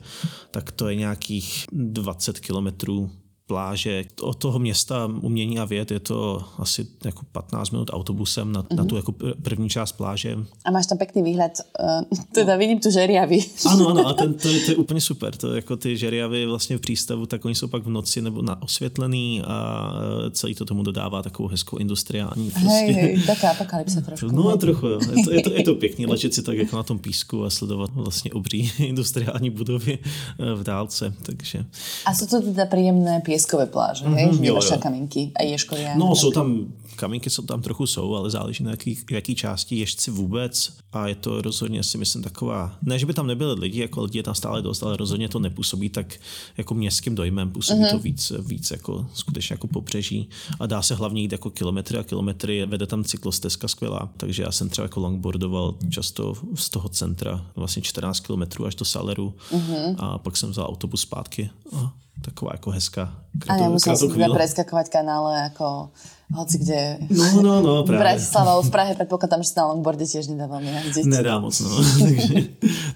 [0.50, 3.10] tak to je nějakých 20 kilometrů
[3.46, 4.04] pláže.
[4.20, 8.76] Od toho města umění a věd je to asi jako 15 minut autobusem na, mm-hmm.
[8.76, 8.96] na tu mhm.
[8.96, 10.38] jako první část pláže.
[10.64, 13.38] A máš tam pěkný výhled, uh, teda vidím tu žeriavy.
[13.66, 15.36] Ano, ano, a ten, to, je, to je úplně super.
[15.36, 18.62] To jako ty žeriavy vlastně v přístavu, tak oni jsou pak v noci nebo na
[18.62, 19.90] osvětlený a
[20.26, 22.50] eh, celý to tomu dodává takovou hezkou industriální.
[22.50, 22.68] Prostě.
[22.68, 24.26] Hej, hej, taká apokalypse trošku.
[24.32, 25.00] No a trochu, jo.
[25.16, 27.50] Je to, je to, je to pěkný ležet si tak jako na tom písku a
[27.50, 31.12] sledovat vlastně obří industriální budovy eh, v dálce.
[31.22, 31.64] Takže...
[32.06, 34.36] A jsou to teda příjemné písky pieskové pláže, mm-hmm, hej?
[34.36, 34.78] Že jo, jo.
[34.78, 35.94] kaminky a ješkovia.
[35.96, 40.10] No, jsou tam, kaminky jsou tam trochu jsou, ale záleží na jaký, jaký části ježci
[40.10, 44.02] vůbec a je to rozhodně si myslím taková, ne, že by tam nebyly lidi, jako
[44.02, 46.14] lidi je tam stále dost, ale rozhodně to nepůsobí tak
[46.56, 47.90] jako městským dojmem, působí mm-hmm.
[47.90, 50.28] to víc, víc jako skutečně jako pobřeží
[50.60, 54.52] a dá se hlavně jít jako kilometry a kilometry, vede tam cyklostezka skvělá, takže já
[54.52, 59.94] jsem třeba jako longboardoval často z toho centra, vlastně 14 kilometrů až do Saleru mm-hmm.
[59.98, 63.14] a pak jsem vzal autobus zpátky a taková jako hezká
[63.48, 65.90] A nemusel si teda preskakovať kanále jako
[66.34, 66.98] hoci kde.
[67.10, 68.00] No, no, no, právě.
[68.00, 71.06] V Bratislava, v Prahe předpokládám, že se na longboardě těž nedá velmi jazdit.
[71.06, 71.70] Nedá moc, no.
[71.98, 72.48] takže,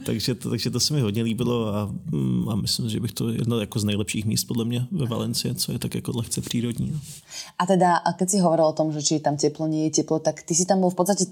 [0.07, 3.29] takže, to, takže to se mi hodně líbilo a, mm, a myslím, že bych to
[3.29, 6.91] jedno jako z nejlepších míst podle mě ve Valencii, co je tak jako lehce přírodní.
[6.91, 6.99] No.
[7.59, 10.19] A teda, a keď si hovoril o tom, že či tam teplo, nie je teplo,
[10.19, 11.25] tak ty si tam byl v podstatě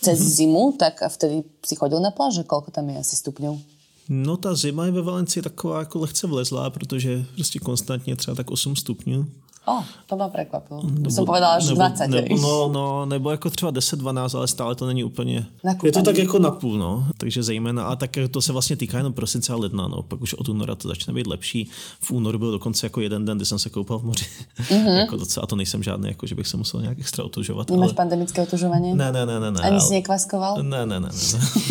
[0.00, 0.28] cez mm-hmm.
[0.28, 3.79] zimu, tak a vtedy si chodil na pláže, kolko tam je asi stupňov?
[4.12, 8.50] No ta zima je ve Valencii taková jako lehce vlezlá, protože prostě konstantně třeba tak
[8.50, 9.26] 8 stupňů.
[9.66, 10.82] Oh, to má překvapilo.
[10.82, 12.06] Nebo, jsem povedala až nebo, 20.
[12.06, 15.46] Nebo, no, no, nebo jako třeba 10-12, ale stále to není úplně...
[15.64, 15.88] Nakupaný.
[15.88, 17.06] Je to tak jako napůl, no.
[17.16, 20.02] Takže zejména, a tak to se vlastně týká jenom prosince a ledna, no.
[20.02, 21.70] Pak už od února to začne být lepší.
[22.00, 24.24] V únoru byl dokonce jako jeden den, kdy jsem se koupal v moři.
[24.60, 24.96] Mm-hmm.
[24.98, 27.70] jako docela, a to nejsem žádný, jako že bych se musel nějak extra otužovat.
[27.70, 27.94] Nemáš ale...
[27.94, 28.94] pandemické otužování?
[28.94, 29.50] Ne, ne, ne, ne.
[29.50, 29.80] ne Ani ale...
[29.80, 30.62] jsi nekvaskoval?
[30.62, 31.08] Ne, ne, ne,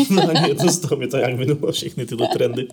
[0.09, 0.25] ne.
[0.25, 0.33] ne.
[0.47, 2.67] ne to z toho mi to nějak minulo všechny tyhle trendy.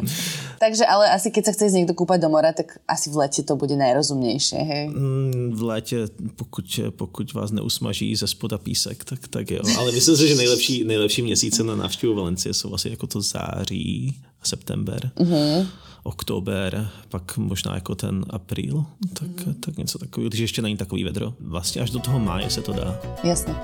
[0.60, 3.56] Takže ale asi keď se chceš někdo koupat do mora, tak asi v lete to
[3.56, 5.05] bude nejrozumnější, hej?
[5.50, 9.60] V létě pokud, pokud vás neusmaží ze spoda písek, tak, tak jo.
[9.78, 14.16] Ale myslím si, že nejlepší, nejlepší měsíce na návštěvu Valencie jsou asi jako to září,
[14.42, 15.66] september, mm-hmm.
[16.02, 19.54] oktober, pak možná jako ten apríl, tak, mm-hmm.
[19.60, 21.34] tak něco takového, když ještě není takový vedro.
[21.40, 23.00] Vlastně až do toho máje se to dá.
[23.24, 23.54] Jasně.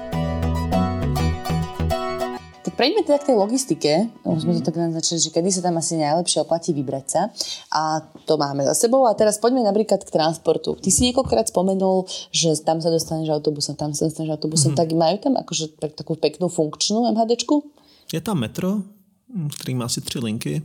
[2.73, 3.93] Tak prejdeme teda k tej logistike.
[4.25, 7.29] Už sme to tak naznačili, že kedy sa tam asi najlepšie oplatí vybrať sa.
[7.69, 9.05] A to máme za sebou.
[9.05, 10.81] A teraz poďme napríklad k transportu.
[10.81, 14.73] Ty si niekoľkokrát spomenul, že tam sa dostaneš autobusom, tam sa dostaneš autobusom.
[14.73, 14.89] Mm-hmm.
[14.89, 17.61] Tak majú tam akože takú peknú funkčnú MHDčku?
[18.09, 18.81] Je tam metro,
[19.57, 20.63] který má asi tři linky,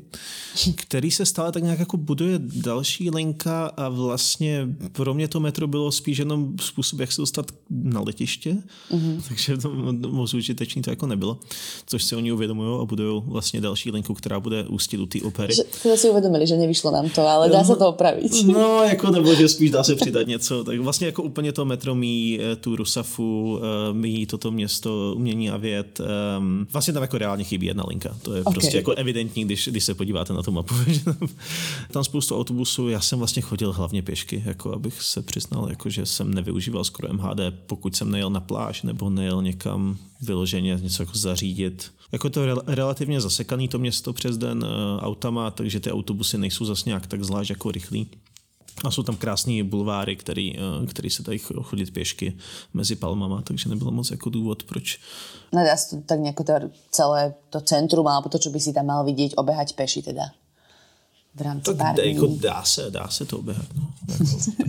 [0.75, 5.67] který se stále tak nějak jako buduje další linka a vlastně pro mě to metro
[5.67, 8.57] bylo spíš jenom způsob, jak se dostat na letiště,
[8.91, 9.21] mm-hmm.
[9.27, 9.69] takže to
[10.09, 11.39] moc užitečný to jako nebylo,
[11.85, 15.53] což si oni uvědomují a budují vlastně další linku, která bude ústit u té opery.
[15.55, 18.31] Že si uvědomili, že nevyšlo nám to, ale dá no, se to opravit.
[18.47, 21.95] No, jako nebo že spíš dá se přidat něco, tak vlastně jako úplně to metro
[21.95, 27.17] mí eh, tu Rusafu, eh, mí toto město umění a věd, ehm, vlastně tam jako
[27.17, 30.43] reálně chybí jedna linka, to je okay prostě jako evidentní, když, když se podíváte na
[30.43, 30.75] tu mapu.
[31.91, 36.05] tam spoustu autobusů, já jsem vlastně chodil hlavně pěšky, jako abych se přiznal, jako že
[36.05, 41.17] jsem nevyužíval skoro MHD, pokud jsem nejel na pláž nebo nejel někam vyloženě něco jako
[41.17, 41.91] zařídit.
[42.11, 46.65] Jako to re- relativně zasekaný to město přes den uh, autama, takže ty autobusy nejsou
[46.65, 48.07] zase nějak tak zvlášť jako rychlý.
[48.83, 52.37] A jsou tam krásné bulváry, který, eh, který se dají chodit pěšky
[52.73, 54.99] mezi palmama, takže nebylo moc jako důvod, proč.
[55.53, 56.53] No dá se to tak nějak to
[56.91, 60.23] celé to centrum, alebo to, co by si tam mal vidět, obehať peši teda
[61.37, 62.13] v rámci tak pár dní.
[62.13, 63.65] Jako dá se, dá se to oběhat.
[63.75, 63.87] No.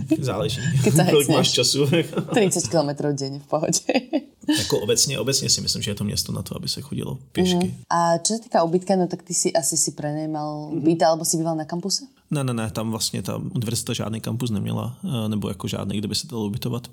[0.09, 0.61] Jako, záleží,
[1.11, 1.85] kolik máš času.
[2.33, 3.79] 30 km denně v pohodě.
[4.57, 7.67] jako obecně, obecně si myslím, že je to město na to, aby se chodilo pěšky.
[7.67, 7.75] Mm.
[7.89, 10.81] A co se týká ubytka, no tak ty si asi si prenajímal mm.
[10.81, 12.03] byt, alebo si býval na kampuse?
[12.31, 16.07] Ne, ne, ne, tam vlastně ta univerzita žádný kampus neměla, eh, nebo jako žádný, kde
[16.07, 16.91] by se dalo ubytovat.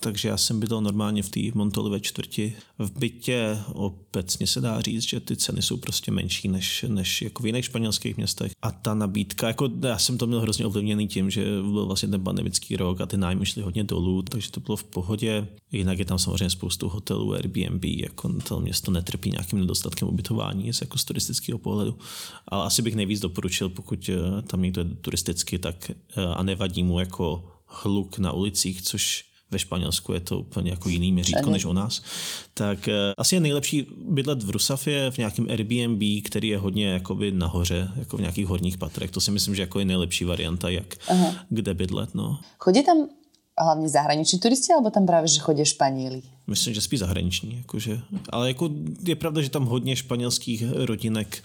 [0.00, 2.56] Takže já jsem bydlel normálně v té Montolive čtvrti.
[2.78, 7.42] V bytě obecně se dá říct, že ty ceny jsou prostě menší než, než jako
[7.42, 8.52] v jiných španělských městech.
[8.62, 12.24] A ta nabídka, jako já jsem to měl hrozně ovlivněný tím, že byl vlastně ten
[12.24, 15.46] pandemický rok a ty nájmy šly hodně dolů, takže to bylo v pohodě.
[15.72, 20.80] Jinak je tam samozřejmě spoustu hotelů, Airbnb, jako to město netrpí nějakým nedostatkem ubytování z
[20.80, 21.98] jako z turistického pohledu.
[22.48, 25.90] Ale asi bych nejvíc doporučil, pokud eh, tam je turisticky, tak
[26.34, 31.12] a nevadí mu jako hluk na ulicích, což ve Španělsku je to úplně jako jiný
[31.12, 32.02] měřítko než u nás,
[32.54, 37.88] tak asi je nejlepší bydlet v Rusafě v nějakém Airbnb, který je hodně jakoby nahoře,
[37.96, 39.10] jako v nějakých horních patrech.
[39.10, 41.34] To si myslím, že jako je nejlepší varianta, jak Aha.
[41.48, 42.14] kde bydlet.
[42.14, 42.38] No.
[42.58, 43.08] Chodí tam
[43.58, 46.22] hlavně zahraniční turisti, alebo tam právě, že chodí Španěli?
[46.46, 47.56] Myslím, že spíš zahraniční.
[47.56, 48.70] Jakože, ale jako
[49.04, 51.42] je pravda, že tam hodně španělských rodinek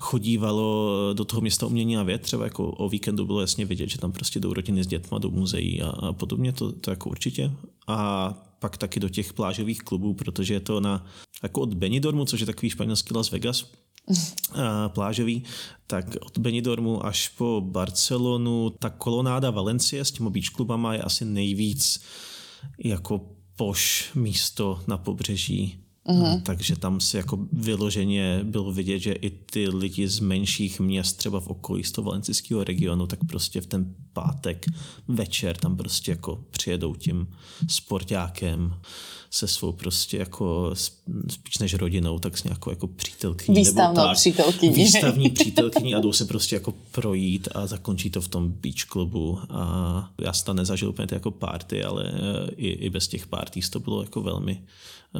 [0.00, 2.22] chodívalo do toho města umění a věd.
[2.22, 5.30] Třeba jako o víkendu bylo jasně vidět, že tam prostě jdou rodiny s dětma do
[5.30, 7.52] muzeí a, a podobně, to, to jako určitě.
[7.86, 8.28] A
[8.58, 11.06] pak taky do těch plážových klubů, protože je to na,
[11.42, 13.70] jako od Benidormu, což je takový španělský Las Vegas,
[14.88, 15.42] plážový,
[15.86, 21.24] tak od Benidormu až po Barcelonu, ta kolonáda Valencie s těmi beach klubama je asi
[21.24, 22.00] nejvíc
[22.78, 23.20] jako
[23.56, 26.42] poš místo na pobřeží Mm-hmm.
[26.42, 31.40] Takže tam se jako vyloženě bylo vidět, že i ty lidi z menších měst, třeba
[31.40, 34.66] v okolí z toho valencijského regionu, tak prostě v ten pátek
[35.08, 37.26] večer tam prostě jako přijedou tím
[37.68, 38.74] sportákem
[39.30, 40.70] se svou prostě jako
[41.28, 43.56] spíš než rodinou, tak s nějakou jako přítelkyní.
[43.56, 44.74] Výstavnou nebo tak, přítelkyní.
[44.74, 49.38] Výstavní přítelkyní a jdou se prostě jako projít a zakončí to v tom beach klubu
[49.50, 53.60] a já jsem tam nezažil úplně jako party, ale eh, i, i bez těch party
[53.70, 54.62] to bylo jako velmi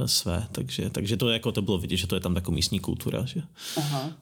[0.07, 3.25] své, takže, takže to jako to bylo vidět, že to je tam taková místní kultura.
[3.25, 3.41] Že?
[3.77, 4.13] Aha.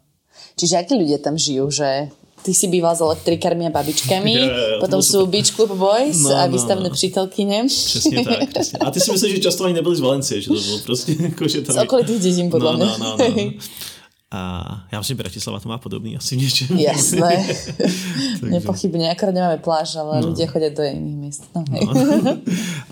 [0.56, 2.08] Čiže jakí lidé tam žijú, že
[2.42, 6.34] ty si býval s elektrikármi a babičkami, je, je, potom sú Beach Club Boys no,
[6.34, 6.94] a no, výstavné no.
[6.94, 7.64] přítelkyně.
[7.66, 8.48] Přesně tak.
[8.48, 8.78] Přesně.
[8.78, 11.48] A ty si myslíš, že často ani nebyli z Valencie, že to bylo prostě jako,
[11.48, 11.76] že tam...
[11.76, 12.86] Z okolitých dědin, podle no, mě.
[12.98, 13.52] No, no, no.
[14.32, 16.78] A já myslím, že Bratislava to má podobný asi něčem.
[16.78, 17.46] Jasné.
[18.42, 20.28] Nepochybně, akorát nemáme pláž, ale no.
[20.28, 21.50] lidé chodí do jiných míst.
[21.54, 22.38] No, no.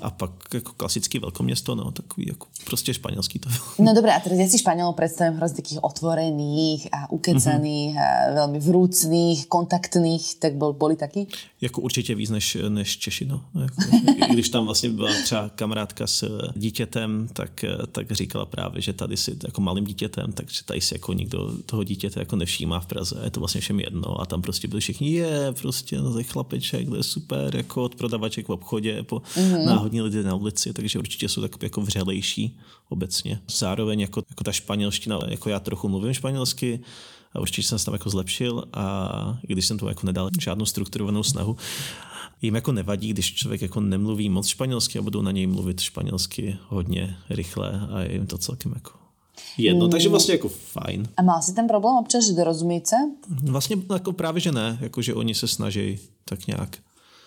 [0.02, 3.48] A pak jako klasický velkoměsto, no, takový jako prostě španělský to
[3.78, 8.30] No dobré, a teraz ja si Španělov představím hrozně takých otvorených a ukecaných mm-hmm.
[8.30, 11.26] a velmi vrúcných, kontaktných, tak bol, boli taky?
[11.60, 13.44] Jako určitě víc než, než Češi, no.
[13.60, 13.74] Jako,
[14.30, 16.24] I když tam vlastně byla třeba kamarádka s
[16.56, 21.12] dítětem, tak, tak říkala právě, že tady si jako malým dítětem, takže tady si jako
[21.12, 21.29] nikdo
[21.66, 23.20] toho dítěte jako nevšímá v Praze.
[23.24, 26.96] Je to vlastně všem jedno a tam prostě byli všichni, je prostě no, chlapeček, to
[26.96, 29.64] je super, jako od prodavaček v obchodě po mm-hmm.
[29.64, 33.40] náhodní lidi na ulici, takže určitě jsou tak jako vřelejší obecně.
[33.58, 36.80] Zároveň jako, jako ta španělština, jako já trochu mluvím španělsky,
[37.32, 40.66] a určitě jsem se tam jako zlepšil a i když jsem to jako nedal žádnou
[40.66, 41.56] strukturovanou snahu,
[42.42, 46.56] jim jako nevadí, když člověk jako nemluví moc španělsky a budou na něj mluvit španělsky
[46.68, 48.99] hodně rychle a je jim to celkem jako
[49.58, 51.08] jedno, takže vlastně jako fajn.
[51.16, 52.96] A má si ten problém občas, že dorozumíte?
[53.42, 56.78] Vlastně jako právě, že ne, jako že oni se snaží tak nějak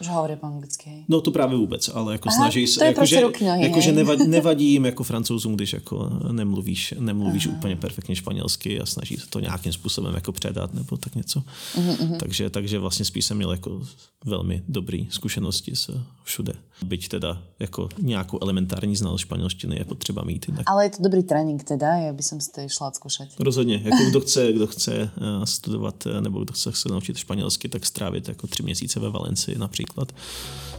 [0.04, 1.06] že hovorí po anglicky.
[1.08, 4.28] No to právě vůbec, ale jako Aha, snaží se, jako, prostě že, jako, že nevadí,
[4.28, 9.40] nevadí jim jako francouzům, když jako nemluvíš, nemluvíš úplně perfektně španělsky a snaží se to
[9.40, 11.40] nějakým způsobem jako předat nebo tak něco.
[11.40, 12.18] Uh-huh, uh-huh.
[12.18, 13.82] Takže, takže vlastně spíš jsem měl jako
[14.26, 16.54] velmi dobrý zkušenosti s všude.
[16.84, 20.48] Byť teda jako nějakou elementární znalost španělštiny je potřeba mít.
[20.48, 20.64] Jinak.
[20.66, 23.30] Ale je to dobrý trénink teda, já bych si to šla zkušet.
[23.40, 25.10] Rozhodně, jako kdo chce, kdo chce eh,
[25.46, 29.58] studovat eh, nebo kdo chce se naučit španělsky, tak strávit jako tři měsíce ve Valencii
[29.58, 30.12] například,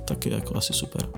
[0.05, 1.09] tak je jako asi super.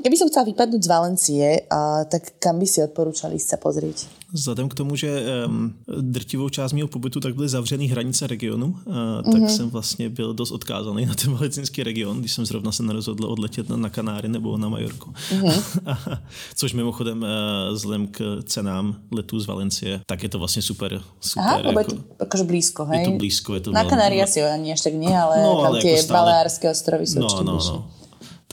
[0.00, 4.08] Keby som chcela vypadnúť z Valencie, a, tak kam by si odporúčali sa pozrieť?
[4.32, 8.94] Vzhledem k tomu, že um, drtivou část mého pobytu tak byly zavřený hranice regionu, uh,
[9.24, 9.46] tak mm-hmm.
[9.46, 13.68] jsem vlastně byl dost odkázaný na ten valencinský region, když jsem zrovna se nerozhodl odletět
[13.68, 15.12] na, na Kanáry nebo na Majorku.
[15.30, 16.18] Mm-hmm.
[16.54, 21.02] Což mimochodem uh, vzhledem k cenám letů z Valencie, tak je to vlastně super.
[21.20, 22.98] super Aha, jako, je to akože blízko, hej?
[22.98, 23.54] Je to blízko.
[23.54, 26.02] Je to na Kanáry asi ani až tak nie, ale no, tam ale tie jako
[26.02, 26.20] stále...
[26.20, 27.99] Baleárské ostrovy jsou no, no, no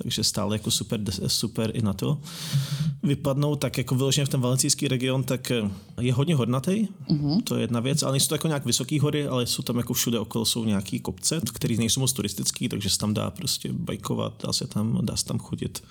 [0.03, 2.21] takže stále jako super, super i na to
[3.03, 5.69] vypadnout, tak jako vyloženě v ten valencijský region, tak eh,
[6.01, 7.43] je hodně hornatý, mm-hmm.
[7.43, 9.93] to je jedna věc, ale nejsou to jako nějak vysoké hory, ale jsou tam jako
[9.93, 14.43] všude okolo jsou nějaký kopce, které nejsou moc turistický, takže se tam dá prostě bajkovat,
[14.45, 15.83] dá se tam, dá se tam chodit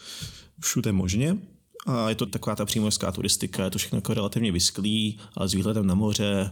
[0.60, 1.36] všude možně.
[1.86, 5.54] A je to taková ta přímořská turistika, je to všechno jako relativně vysklý, ale s
[5.54, 6.50] výhledem na moře,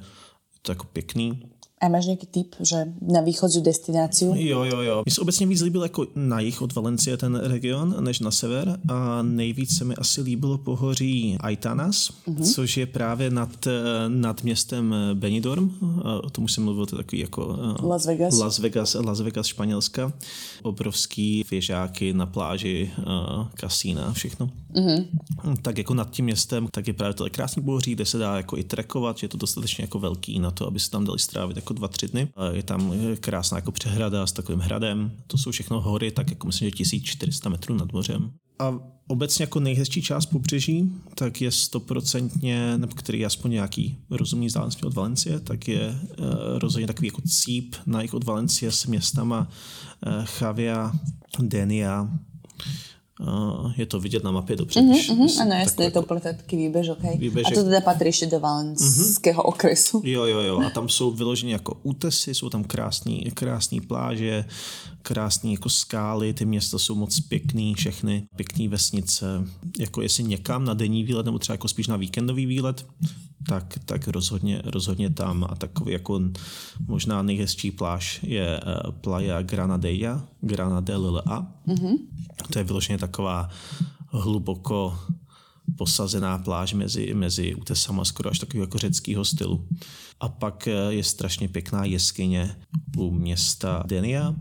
[0.55, 1.43] je to jako pěkný.
[1.81, 2.77] A máš nějaký tip, že
[3.13, 4.25] na východní destinaci?
[4.25, 5.03] Jo, jo, jo.
[5.07, 8.79] Mně se obecně víc líbil jako na jih od Valencie ten region, než na sever
[8.89, 12.55] a nejvíc se mi asi líbilo pohoří Aitanas, mm-hmm.
[12.55, 13.69] což je právě nad,
[14.09, 15.71] nad městem Benidorm.
[16.23, 18.39] O tom už jsem mluvil, to je takový jako eh, Las Vegas.
[18.39, 20.13] Las Vegas, Las Vegas Španělska.
[20.63, 23.03] Obrovský věžáky na pláži, eh,
[23.55, 24.51] kasína, všechno.
[24.75, 25.07] Mm-hmm.
[25.63, 28.59] Tak jako nad tím městem, tak je právě to krásný pohoří, kde se dá jako
[28.59, 31.73] i trekovat, je to dostatečně jako velký na to, aby se tam dali strávit jako
[31.73, 32.29] dva, tři dny.
[32.53, 35.13] Je tam krásná jako přehrada s takovým hradem.
[35.27, 38.31] To jsou všechno hory, tak jako myslím, že 1400 metrů nad mořem.
[38.59, 38.79] A
[39.09, 44.83] obecně jako nejhezčí část pobřeží, tak je stoprocentně, nebo který je aspoň nějaký rozumný vzdálenosti
[44.83, 46.27] od Valencie, tak je uh,
[46.59, 49.49] rozhodně takový jako cíp na jich od Valencie s městama
[50.25, 50.93] Chavia,
[51.39, 52.09] Denia,
[53.21, 54.81] Uh, je to vidět na mapě dobře.
[54.81, 55.43] Uh-huh, uh-huh.
[55.43, 56.99] Ano, jasně, je to úplně takový výběžok.
[57.19, 57.53] výběžek.
[57.53, 59.49] A to teda patří ještě do valenského uh-huh.
[59.49, 60.03] okresu.
[60.05, 60.61] Jo, jo, jo.
[60.67, 64.45] A tam jsou vyloženě jako útesy, jsou tam krásný, krásný pláže,
[65.03, 69.27] krásné jako skály, ty města jsou moc pěkný, všechny pěkné vesnice.
[69.79, 72.87] Jako jestli někam na denní výlet nebo třeba jako spíš na víkendový výlet,
[73.49, 75.47] tak, tak rozhodně, rozhodně tam.
[75.51, 76.21] A takový jako
[76.87, 81.23] možná nejhezčí pláž je uh, Playa Granadella, Granadella.
[81.67, 81.97] Mm-hmm.
[82.53, 83.49] To je vyloženě taková
[84.09, 84.99] hluboko
[85.77, 89.69] posazená pláž mezi, mezi útesama skoro až takového jako řeckého stylu.
[90.21, 92.57] A pak eh, je strašně pěkná jeskyně
[92.97, 94.35] u města Denia,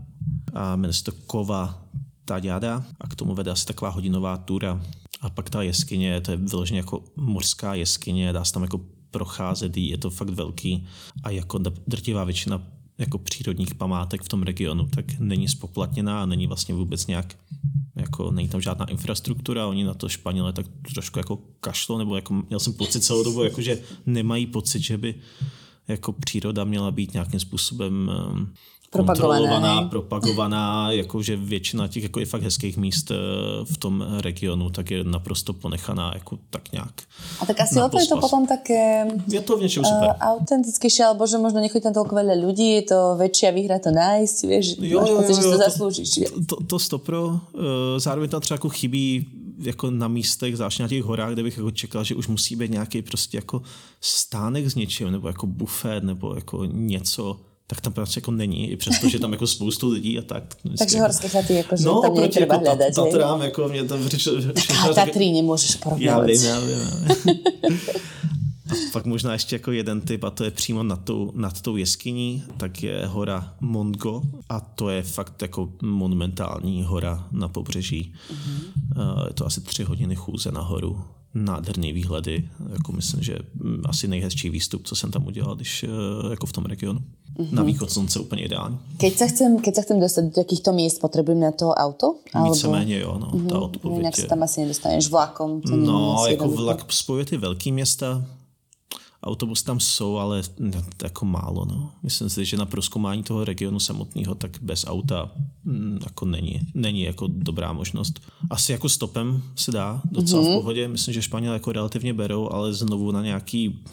[0.54, 1.82] a jmenuje se to Kova
[2.24, 4.82] Taďada a k tomu vede asi taková hodinová tura.
[5.20, 8.80] A pak ta jeskyně, to je vyloženě jako mořská jeskyně, dá se tam jako
[9.14, 10.86] procházet, je to fakt velký
[11.22, 12.62] a jako drtivá většina
[12.98, 17.38] jako přírodních památek v tom regionu, tak není spoplatněná a není vlastně vůbec nějak
[17.96, 22.34] jako není tam žádná infrastruktura, oni na to Španělé tak trošku jako kašlo, nebo jako
[22.34, 25.14] měl jsem pocit celou dobu, jako že nemají pocit, že by
[25.88, 28.10] jako příroda měla být nějakým způsobem
[28.94, 33.14] kontrolovaná, propagovaná, jakože většina těch jako je fakt hezkých míst eh,
[33.64, 37.02] v tom regionu, tak je naprosto ponechaná jako tak nějak.
[37.40, 40.08] A tak asi o to je to potom také je to v něčem super.
[40.08, 43.90] Uh, autentickejšie, alebo že možno nechodí tam toľko veľa ľudí, je to väčšia výhra to
[43.90, 46.08] nájsť, vieš, jo, máš jo, pocit, jo, jo, že to, to zaslúžiš.
[46.14, 49.26] To, to, to stopro, uh, zároveň tam třeba jako chybí
[49.58, 52.70] jako na místech, zvláště na těch horách, kde bych jako čekal, že už musí být
[52.70, 53.62] nějaký prostě jako
[54.00, 58.76] stánek s něčím, nebo jako bufet, nebo jako něco, tak tam prostě jako není, i
[58.76, 60.42] přesto, že tam jako spoustu lidí a tak.
[60.78, 62.96] Takže horské chaty, jako, že no, tam třeba jako hledat.
[62.96, 64.32] No, Tatrám, jako mě tam přišlo...
[64.52, 66.28] Tak Tatry nemůžeš porovnávat.
[66.28, 67.40] Já vím, já vím.
[68.70, 71.76] A pak možná ještě jako jeden typ, a to je přímo nad tou, nad tou
[71.76, 78.12] jeskyní, tak je hora Mongo a to je fakt jako monumentální hora na pobřeží.
[78.30, 79.26] Mm-hmm.
[79.26, 81.04] Je to asi tři hodiny chůze nahoru
[81.34, 83.38] nádherný výhledy, jako myslím, že
[83.84, 87.00] asi nejhezčí výstup, co jsem tam udělal, když eh, jako v tom regionu.
[87.38, 87.52] Mm-hmm.
[87.52, 88.78] Na východ slunce úplně ideální.
[88.96, 92.14] Keď se chcem, keď se chcem dostat do takýchto míst, potřebujeme na to auto?
[92.44, 93.46] Víceméně jo, no, mm-hmm.
[93.46, 95.60] ta odpověď Jinak se tam asi nedostaneš vlakom.
[95.60, 98.24] To no, jako vlak spojuje ty velký města,
[99.24, 100.42] autobus tam jsou, ale
[101.02, 101.64] jako málo.
[101.64, 101.92] No.
[102.02, 105.30] Myslím si, že na proskoumání toho regionu samotného tak bez auta
[105.64, 108.20] mm, jako není, není jako dobrá možnost.
[108.50, 110.46] Asi jako stopem se dá docela mm-hmm.
[110.46, 110.58] v mhm.
[110.58, 110.88] pohodě.
[110.88, 113.84] Myslím, že Španělé jako relativně berou, ale znovu na nějaký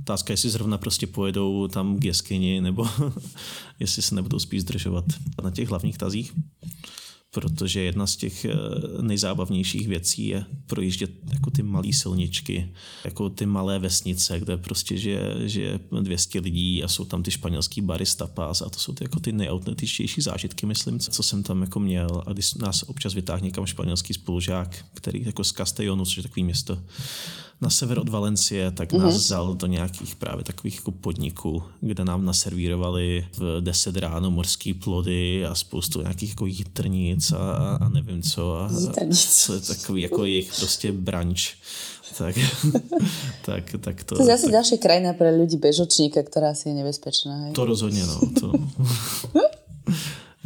[0.00, 2.88] Otázka, jestli zrovna prostě pojedou tam k jeskyni, nebo
[3.78, 5.04] jestli se nebudou spíš zdržovat
[5.42, 6.32] na těch hlavních tazích
[7.30, 8.54] protože jedna z těch eh,
[9.02, 12.72] nejzábavnějších věcí je projíždět jako ty malé silničky,
[13.04, 17.80] jako ty malé vesnice, kde prostě žije, žije 200 lidí a jsou tam ty španělský
[17.80, 21.80] bary tapas a to jsou ty, jako ty nejautentičtější zážitky, myslím, co jsem tam jako
[21.80, 22.22] měl.
[22.26, 26.44] A když nás občas vytáhne někam španělský spolužák, který jako z Castellonu, což je takový
[26.44, 26.78] město
[27.60, 29.16] na sever od Valencie, tak nás mm-hmm.
[29.16, 35.46] vzal do nějakých právě takových jako podniků, kde nám naservírovali v 10 ráno morský plody
[35.46, 38.56] a spoustu nějakých jako jitrnic a, a nevím co.
[38.56, 38.70] A,
[39.14, 41.54] co je takový jako jejich prostě branč.
[42.18, 42.36] Tak,
[43.44, 44.14] tak, tak to...
[44.14, 44.52] To je zase tak...
[44.52, 47.36] další krajina pro lidi bežočníka, která si je nebezpečná.
[47.36, 47.52] Hej?
[47.52, 48.20] To rozhodně, no.
[48.40, 48.52] To...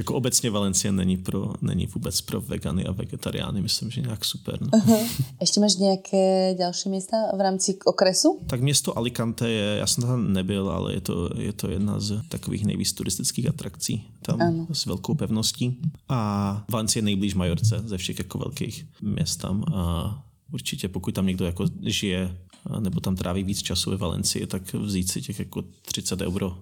[0.04, 4.60] jako obecně Valencie není, pro, není vůbec pro vegany a vegetariány, myslím, že nějak super.
[4.60, 4.68] No.
[4.68, 5.06] Uh-huh.
[5.40, 8.40] Ještě máš nějaké další města v rámci okresu?
[8.46, 12.22] Tak město Alicante je, já jsem tam nebyl, ale je to, je to jedna z
[12.28, 14.66] takových nejvíc turistických atrakcí tam ano.
[14.72, 15.80] s velkou pevností.
[16.08, 21.26] A Valencie je nejblíž Majorce ze všech jako velkých měst tam a určitě pokud tam
[21.26, 22.36] někdo jako žije
[22.78, 26.58] nebo tam tráví víc času ve Valencii, tak vzít si těch jako 30 euro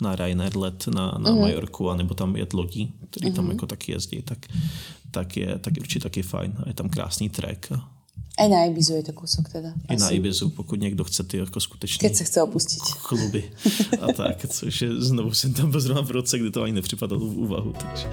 [0.00, 1.40] na Ryanair let na, na mm-hmm.
[1.40, 3.34] Majorku, anebo tam jet lodí, který mm-hmm.
[3.34, 3.52] tam mhm.
[3.52, 4.38] jako taky jezdí, tak,
[5.10, 6.54] tak, je, tak určitě taky fajn.
[6.58, 7.72] A je tam krásný trek.
[7.72, 7.94] A...
[8.44, 9.72] I na Ibizu je to kousek teda.
[9.90, 12.08] I na Ibizu, pokud někdo chce ty jako skutečně...
[12.08, 12.82] Keď se chce opustit.
[12.82, 13.50] Kluby
[14.00, 17.38] a tak, což je, znovu jsem tam pozoroval v roce, kdy to ani nepřipadalo v
[17.38, 17.72] úvahu.
[17.72, 18.06] Takže...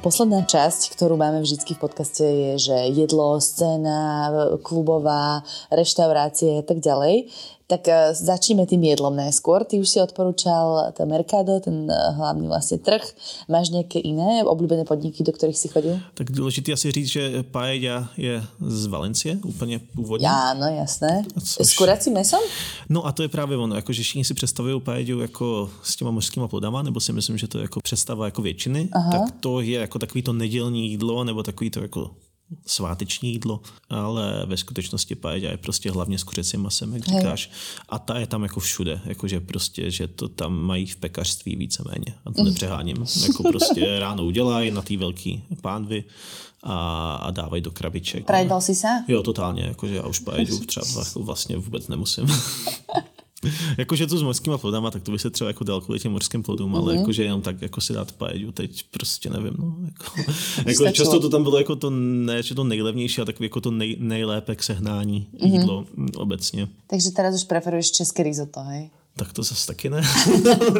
[0.00, 4.32] Posledná časť, ktorú máme vždy v podcaste je, že jedlo, scéna,
[4.64, 7.28] klubová, reštaurácie a tak ďalej.
[7.70, 9.62] Tak uh, začneme tým jedlom najskôr.
[9.62, 12.98] Ty už si odporúčal ten Mercado, ten uh, hlavný vlastne trh.
[13.46, 16.02] Máš nejaké iné obľúbené podniky, do ktorých si chodil?
[16.18, 20.28] Tak důležité asi říct, že paella je z Valencie, úplně původně.
[20.28, 21.22] Áno, jasné.
[21.44, 21.66] Což...
[21.66, 22.40] S kuracím mesom?
[22.88, 26.10] No a to je právě ono, jako že všichni si představují paellu jako s těma
[26.10, 29.10] mořskýma plodama, nebo si myslím, že to je jako představa jako většiny, Aha.
[29.10, 32.10] tak to je jako takový to nedělní jídlo, nebo takový to jako
[32.66, 37.50] sváteční jídlo, ale ve skutečnosti paella je prostě hlavně s kuřecím masem, jak říkáš.
[37.88, 42.14] A ta je tam jako všude, jakože prostě, že to tam mají v pekařství víceméně.
[42.24, 42.96] A to nepřeháním.
[43.22, 46.04] Jako prostě ráno udělají na té velký pánvy
[46.62, 48.26] a, a dávají do krabiček.
[48.26, 48.88] Prajedal jsi se?
[49.08, 52.26] Jo, totálně, jakože já už paedu třeba jako vlastně vůbec nemusím.
[53.78, 56.42] jakože to s mořskýma plodama, tak to by se třeba jako dal kvůli těm morským
[56.42, 56.78] plodům, mm-hmm.
[56.78, 57.00] ale mhm.
[57.00, 59.76] jakože jenom tak jako si dát paedu, teď prostě nevím, no.
[59.86, 60.32] Jako,
[60.66, 63.70] jako často to tam bylo jako to, ne, že to nejlevnější, ale takový jako to
[63.70, 65.52] nej, nejlépe k sehnání mm-hmm.
[65.52, 65.84] jídlo
[66.16, 66.68] obecně.
[66.86, 68.90] Takže teraz už preferuješ české risotto, hej?
[69.16, 70.02] Tak to zase taky ne.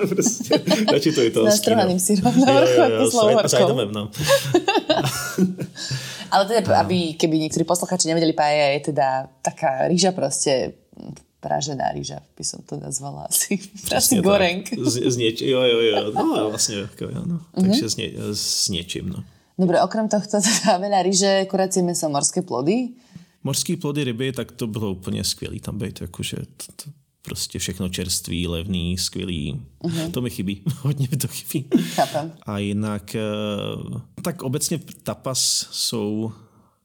[0.08, 0.60] prostě,
[0.92, 1.50] radši to italský.
[1.50, 2.00] S nastrhaným no.
[2.00, 4.10] sírom na vrchu, jo, jo, no.
[6.30, 10.78] Ale teda, aby, keby niektorí posluchači nevedeli, paella je teda taká rýža proste
[11.40, 13.56] pražená rýža, by som to nazvala asi.
[13.90, 14.68] Asi goreng.
[14.68, 16.12] Z, z nieč- jo, jo, jo.
[16.12, 17.36] No vlastne, ako, jo, no.
[17.40, 17.64] Mm-hmm.
[17.64, 19.24] Takže s, nie, s niečím, no.
[19.56, 22.92] Dobre, okrem tohto teda veľa rýže, kuracie meso, morské plody.
[23.42, 26.90] Morské plody, ryby, tak to bylo úplně skvělý tam být, jakože to, to,
[27.22, 29.60] prostě všechno čerstvý, levný, skvělý.
[29.84, 30.10] Uh-huh.
[30.10, 31.68] To mi chybí, hodně mi to chybí.
[31.94, 32.32] Chápem.
[32.42, 33.20] A jinak, eh,
[34.22, 36.32] tak obecně tapas jsou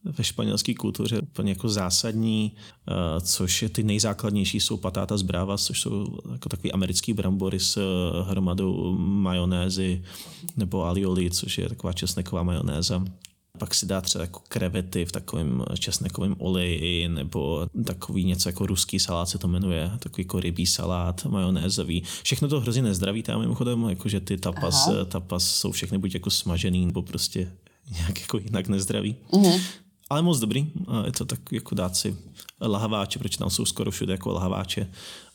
[0.05, 2.51] ve španělské kultuře úplně jako zásadní,
[2.87, 7.59] eh, což je ty nejzákladnější jsou patáta z bravas, což jsou jako takový americký brambory
[7.59, 10.03] s eh, hromadou majonézy
[10.57, 13.05] nebo alioli, což je taková česneková majonéza.
[13.57, 18.99] Pak si dá třeba jako krevety v takovém česnekovém oleji nebo takový něco jako ruský
[18.99, 22.03] salát se to jmenuje, takový jako rybí salát, majonézový.
[22.23, 25.05] Všechno to hrozně nezdraví tam mimochodem, jakože ty tapas, Aha.
[25.05, 27.51] tapas jsou všechny buď jako smažený nebo prostě
[27.91, 29.15] nějak jako jinak nezdraví.
[29.31, 29.61] Mm-hmm
[30.09, 30.71] ale moc dobrý.
[31.05, 32.17] Je to tak jako dát si
[32.61, 34.87] lahaváče, protože tam jsou skoro všude jako lahaváče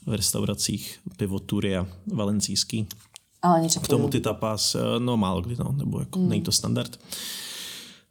[0.07, 2.87] v restauracích, pivo Turia, valencijský.
[3.43, 6.29] Ale K tomu ty tapas, no málo kdy, no, nebo jako mm.
[6.29, 6.99] není to standard.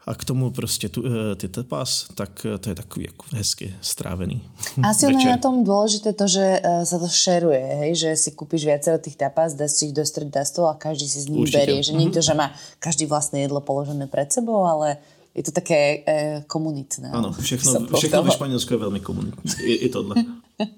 [0.08, 3.76] A k tomu prostě tu, eh, ty tapas, tak eh, to je takový jako hezky
[3.82, 4.42] strávený
[4.90, 7.92] Asi je na tom dôležité to, že eh, sa to šeruje, hej?
[7.96, 11.30] že si kúpiš viacero tých tapas, dáš si ich do stred a každý si z
[11.30, 11.84] nich berie.
[11.84, 12.50] Že nie je to, že má
[12.80, 14.98] každý vlastné jedlo položené pred sebou, ale
[15.40, 17.16] je to také e, komunitné.
[17.16, 19.64] Ano, všechno, všechno ve Španělsku je velmi komunitné.
[19.64, 20.16] I, I tohle.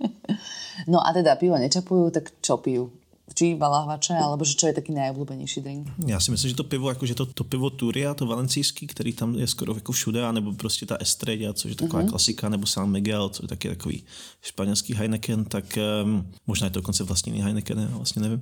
[0.87, 2.93] no a teda pivo nečapujú, tak čo pijú?
[3.33, 5.87] Či balahvače, alebo že čo je taký nejobľúbenejší drink?
[6.07, 9.13] Já si myslím, že to pivo, jako že to, to pivo Turia, to valencijský, který
[9.13, 12.09] tam je skoro jako všude, nebo prostě ta Estrella, což je taková uh-huh.
[12.09, 14.03] klasika, nebo San Miguel, což je taky takový
[14.41, 18.41] španělský Heineken, tak um, možná je to dokonce vlastní Heineken, já vlastně nevím.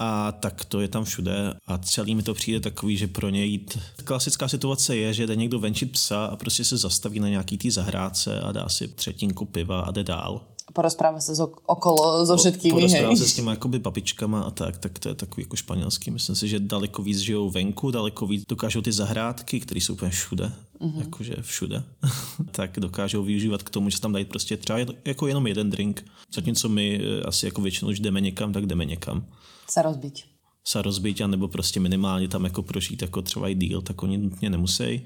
[0.00, 3.44] A tak to je tam všude a celý mi to přijde takový, že pro ně
[3.44, 3.78] jít.
[4.04, 7.70] Klasická situace je, že jde někdo venčit psa a prostě se zastaví na nějaký tý
[7.70, 10.40] zahrádce a dá si třetinku piva a jde dál
[10.72, 12.76] porozpráva sa zo, okolo so všetkými.
[12.76, 16.10] Porozpráva sa s těma jakoby babičkama a tak, tak to je takový jako španělský.
[16.10, 20.10] Myslím si, že daleko víc žijou venku, daleko víc dokážou ty zahrádky, které jsou úplně
[20.10, 21.00] všude, mm-hmm.
[21.00, 21.82] jakože všude,
[22.50, 26.04] tak dokážou využívat k tomu, že tam dají prostě třeba jako jenom jeden drink.
[26.34, 29.26] Zatímco my eh, asi jako většinou, když jdeme někam, tak jdeme někam.
[29.70, 30.38] Se rozbít
[30.68, 34.50] se rozbít, nebo prostě minimálně tam jako prožít jako třeba i díl, tak oni nutně
[34.50, 35.00] nemusí.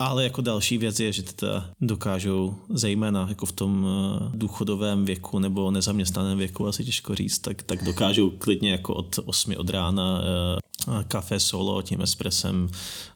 [0.00, 5.38] Ale jako další věc je, že teda dokážou zejména jako v tom eh, důchodovém věku
[5.38, 10.22] nebo nezaměstnaném věku, asi těžko říct, tak, tak dokážou klidně jako od 8 od rána
[10.22, 12.68] eh, kafe solo tím espresem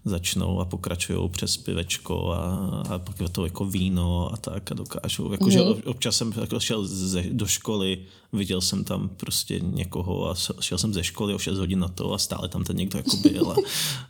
[0.05, 2.43] začnou a pokračují přes pivečko a,
[2.89, 5.33] a pak je to jako víno a tak a dokážou.
[5.33, 5.75] Jakože mm.
[5.85, 7.99] občas jsem jako šel ze, do školy,
[8.33, 12.13] viděl jsem tam prostě někoho a šel jsem ze školy o 6 hodin na to
[12.13, 13.57] a stále tam ten někdo jako byl a,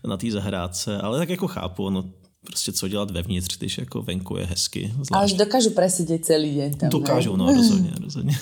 [0.09, 2.05] na té zahrádce, ale tak jako chápu, no
[2.47, 4.93] prostě co dělat vevnitř, když jako venku je hezky.
[4.95, 5.13] Zvlášť.
[5.13, 6.89] Ale že dokážu presedět celý den tam.
[6.89, 7.45] Dokážu, ne?
[7.45, 8.39] no rozhodně, rozhodně.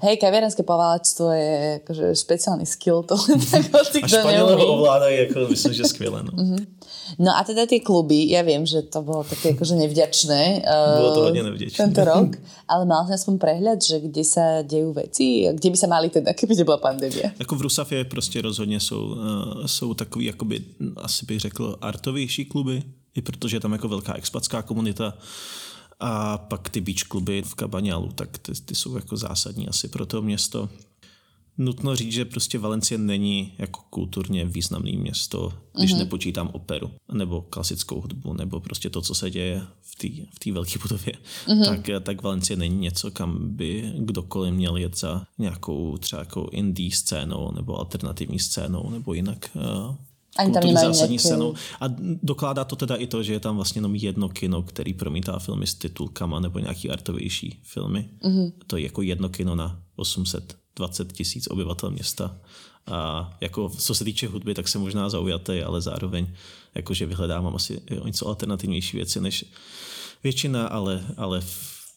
[0.00, 3.16] Hej, kaviarenské poválectvo je jakože speciální skill, to
[3.50, 4.64] tak hoci kdo neumí.
[4.64, 6.22] ovládají, jako myslím, že skvěle.
[6.22, 6.32] No.
[6.32, 6.66] Mm-hmm.
[7.18, 10.62] no a teda ty kluby, ja viem, že to bolo také akože nevďačné.
[10.96, 11.76] Bolo to hodně nevďačné.
[11.76, 12.36] Tento rok,
[12.68, 16.32] ale mal som aspoň prehľad, že kde sa dejú veci, kde by sa mali teda,
[16.32, 17.32] keby nebyla pandemie.
[17.38, 20.60] Jako v Rusafě prostě rozhodně jsou, uh, jsou takový, jakoby,
[20.96, 22.82] asi bych řekl, artovější kluby,
[23.14, 25.14] i protože je tam jako velká expatská komunita.
[26.00, 30.06] A pak ty beach kluby v Kabaňalu, tak ty, ty jsou jako zásadní asi pro
[30.06, 30.68] to město.
[31.58, 35.98] nutno říct, že prostě Valencie není jako kulturně významný město, když mm-hmm.
[35.98, 40.08] nepočítám operu, nebo klasickou hudbu, nebo prostě to, co se děje v té
[40.50, 41.12] v velké budově,
[41.46, 41.64] mm-hmm.
[41.64, 46.90] tak, tak Valencie není něco, kam by kdokoliv měl jet za nějakou třeba jako indie
[46.90, 49.96] scénou, nebo alternativní scénou, nebo jinak uh,
[50.36, 51.54] ani tam nemají zásadní scénou.
[51.80, 51.84] A
[52.22, 55.66] dokládá to teda i to, že je tam vlastně jenom jedno kino, který promítá filmy
[55.66, 58.08] s titulkama nebo nějaký artovější filmy.
[58.22, 58.52] Mm-hmm.
[58.66, 62.36] To je jako jedno kino na 820 tisíc obyvatel města.
[62.86, 66.26] A jako co se týče hudby, tak jsem možná zaujatý, ale zároveň
[66.74, 69.44] jakože vyhledávám asi o něco alternativnější věci než
[70.22, 71.42] většina, ale, ale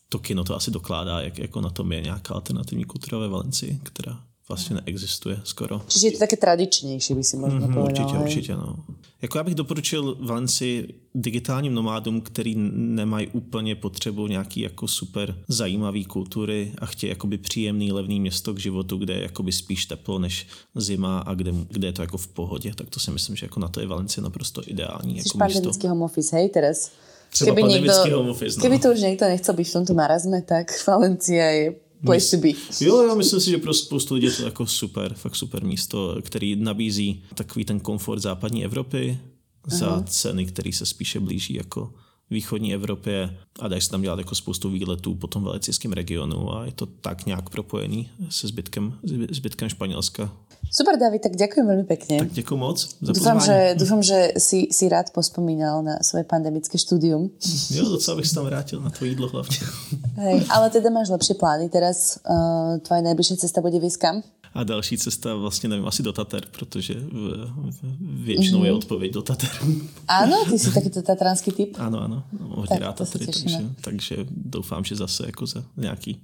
[0.09, 3.79] to kino to asi dokládá, jak jako na tom je nějaká alternativní kultura ve Valencii,
[3.83, 5.81] která vlastně neexistuje skoro.
[5.87, 8.05] Čiže je to také tradičnější, by si možná mm-hmm, povedal.
[8.05, 8.23] Určitě, hej?
[8.23, 8.75] určitě, no.
[9.21, 16.05] Jako já bych doporučil Valenci digitálním nomádům, který nemají úplně potřebu nějaký jako super zajímavý
[16.05, 20.47] kultury a chtějí jakoby příjemný, levný město k životu, kde je jakoby spíš teplo než
[20.75, 23.59] zima a kde, kde je to jako v pohodě, tak to si myslím, že jako
[23.59, 25.21] na to je Valencie naprosto ideální.
[25.21, 26.91] Jsi jako pandemický home office, hej, teraz?
[27.31, 28.61] Třeba keby, niekto, home office, no.
[28.61, 32.49] keby to už niekto nechcel byť v tomto marazme, tak Valencia je place to be.
[32.81, 36.17] Jo, já myslím si, že pro spoustu lidí je to jako super, fakt super místo,
[36.21, 39.19] který nabízí takový ten komfort západní Evropy
[39.67, 40.03] za uh-huh.
[40.03, 41.93] ceny, které se spíše blíží jako
[42.31, 46.65] východní Evropě a dají se tam dělat jako spoustu výletů po tom velicijském regionu a
[46.65, 48.93] je to tak nějak propojený se zbytkem,
[49.31, 50.31] zbytkem Španělska.
[50.71, 52.15] Super, David, tak ďakujem veľmi pekne.
[52.23, 56.77] Tak ďakujem moc za dúfam, že, dúfam, že si, si rád pospomínal na svoje pandemické
[56.79, 57.27] štúdium.
[57.75, 59.57] Jo, docela bych se tam vrátil na to jídlo hlavně.
[60.15, 62.19] Hej, ale teda máš lepšie plány teraz.
[62.23, 64.23] Uh, tvoje najbližšia cesta bude výskam?
[64.53, 68.65] A další cesta vlastně nevím, asi do Tater, protože v, v, většinou mm.
[68.65, 68.77] je mhm.
[68.77, 69.49] odpověď do Tater.
[70.07, 71.75] Ano, ty jsi takýto tatranský typ?
[71.79, 76.23] Ano, ano, hodně rád Tatry, takže, takže doufám, že zase jako za nějaký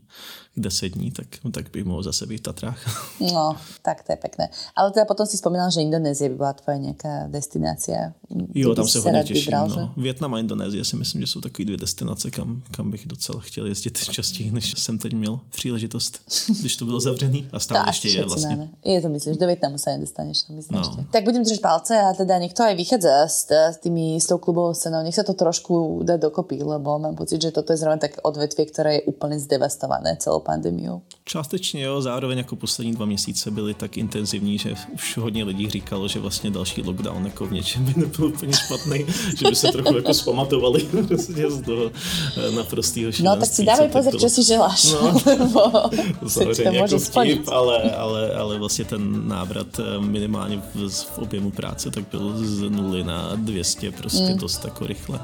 [0.57, 2.79] deset dní, tak, tak bych mohl zase být v Tatrách.
[3.33, 4.49] No, tak to je pekné.
[4.75, 8.13] Ale teda potom si spomínal, že Indonésie by byla tvoje nějaká destinácia.
[8.55, 9.43] Jo, tam se hodně těším.
[9.43, 9.93] Vybral, no.
[9.97, 13.65] Větnam a Indonésie si myslím, že jsou takové dvě destinace, kam, kam bych docela chtěl
[13.65, 16.21] jezdit častěji, než jsem teď měl příležitost,
[16.59, 17.49] když to bylo zavřený.
[17.51, 18.55] A stále ještě je vlastně.
[18.55, 18.69] Máme.
[18.85, 21.05] Je to myslíš, do Vietnamu sa nedostaneš, to myslím no.
[21.11, 24.73] Tak budem držať palce a teda niekto aj vychádza s, s, tými, s tou klubovou
[24.73, 28.19] scenou, nech sa to trošku dá dokopy, lebo mám pocit, že toto je zrovna tak
[28.23, 31.01] odvetvie, ktoré je úplne zdevastované celou pandemiou.
[31.25, 36.07] Částečně jo, zároveň jako poslední dva měsíce byly tak intenzivní, že už hodně lidí říkalo,
[36.07, 39.05] že vlastně další lockdown jako v něčem by nebyl úplně špatný,
[39.37, 41.91] že by se trochu jako zpamatovali prostě z toho
[42.37, 44.93] eh, naprostého No tak si dávej pozor, co si želáš.
[44.93, 45.19] No,
[46.27, 51.91] samozřejmě jako vtip, ale, ale, ale vlastně ten návrat eh, minimálně v, v objemu práce
[51.91, 54.37] tak byl z nuly na 200 prostě mm.
[54.37, 55.19] dost jako rychle.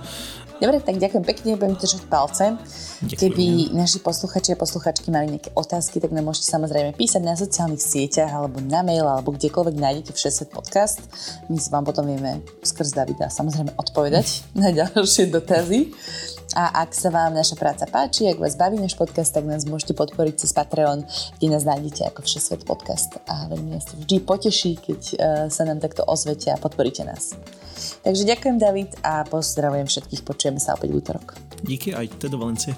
[0.61, 2.53] Dobre, tak ďakujem pekne, budem držať palce.
[3.03, 3.19] Ďakujem.
[3.19, 7.81] Keby naši posluchači a posluchačky mali nejaké otázky, tak nám môžete samozrejme písať na sociálnych
[7.81, 11.01] sieťach alebo na mail, alebo kdekoľvek nájdete Všesvet podcast.
[11.49, 15.93] My si vám potom vieme skrz Davida samozrejme odpovedať na ďalšie dotazy.
[16.53, 19.97] A ak sa vám naša práca páči, ak vás baví náš podcast, tak nás môžete
[19.97, 21.01] podporiť cez Patreon,
[21.41, 23.17] kde nás nájdete ako Všesvet podcast.
[23.25, 25.17] A veľmi nás to vždy poteší, keď uh,
[25.49, 27.33] sa nám takto ozvete a podporíte nás.
[28.05, 31.27] Takže ďakujem David a pozdravujem všetkých, počujeme sa opäť v útorok.
[31.65, 32.77] Díky, aj do Valencie.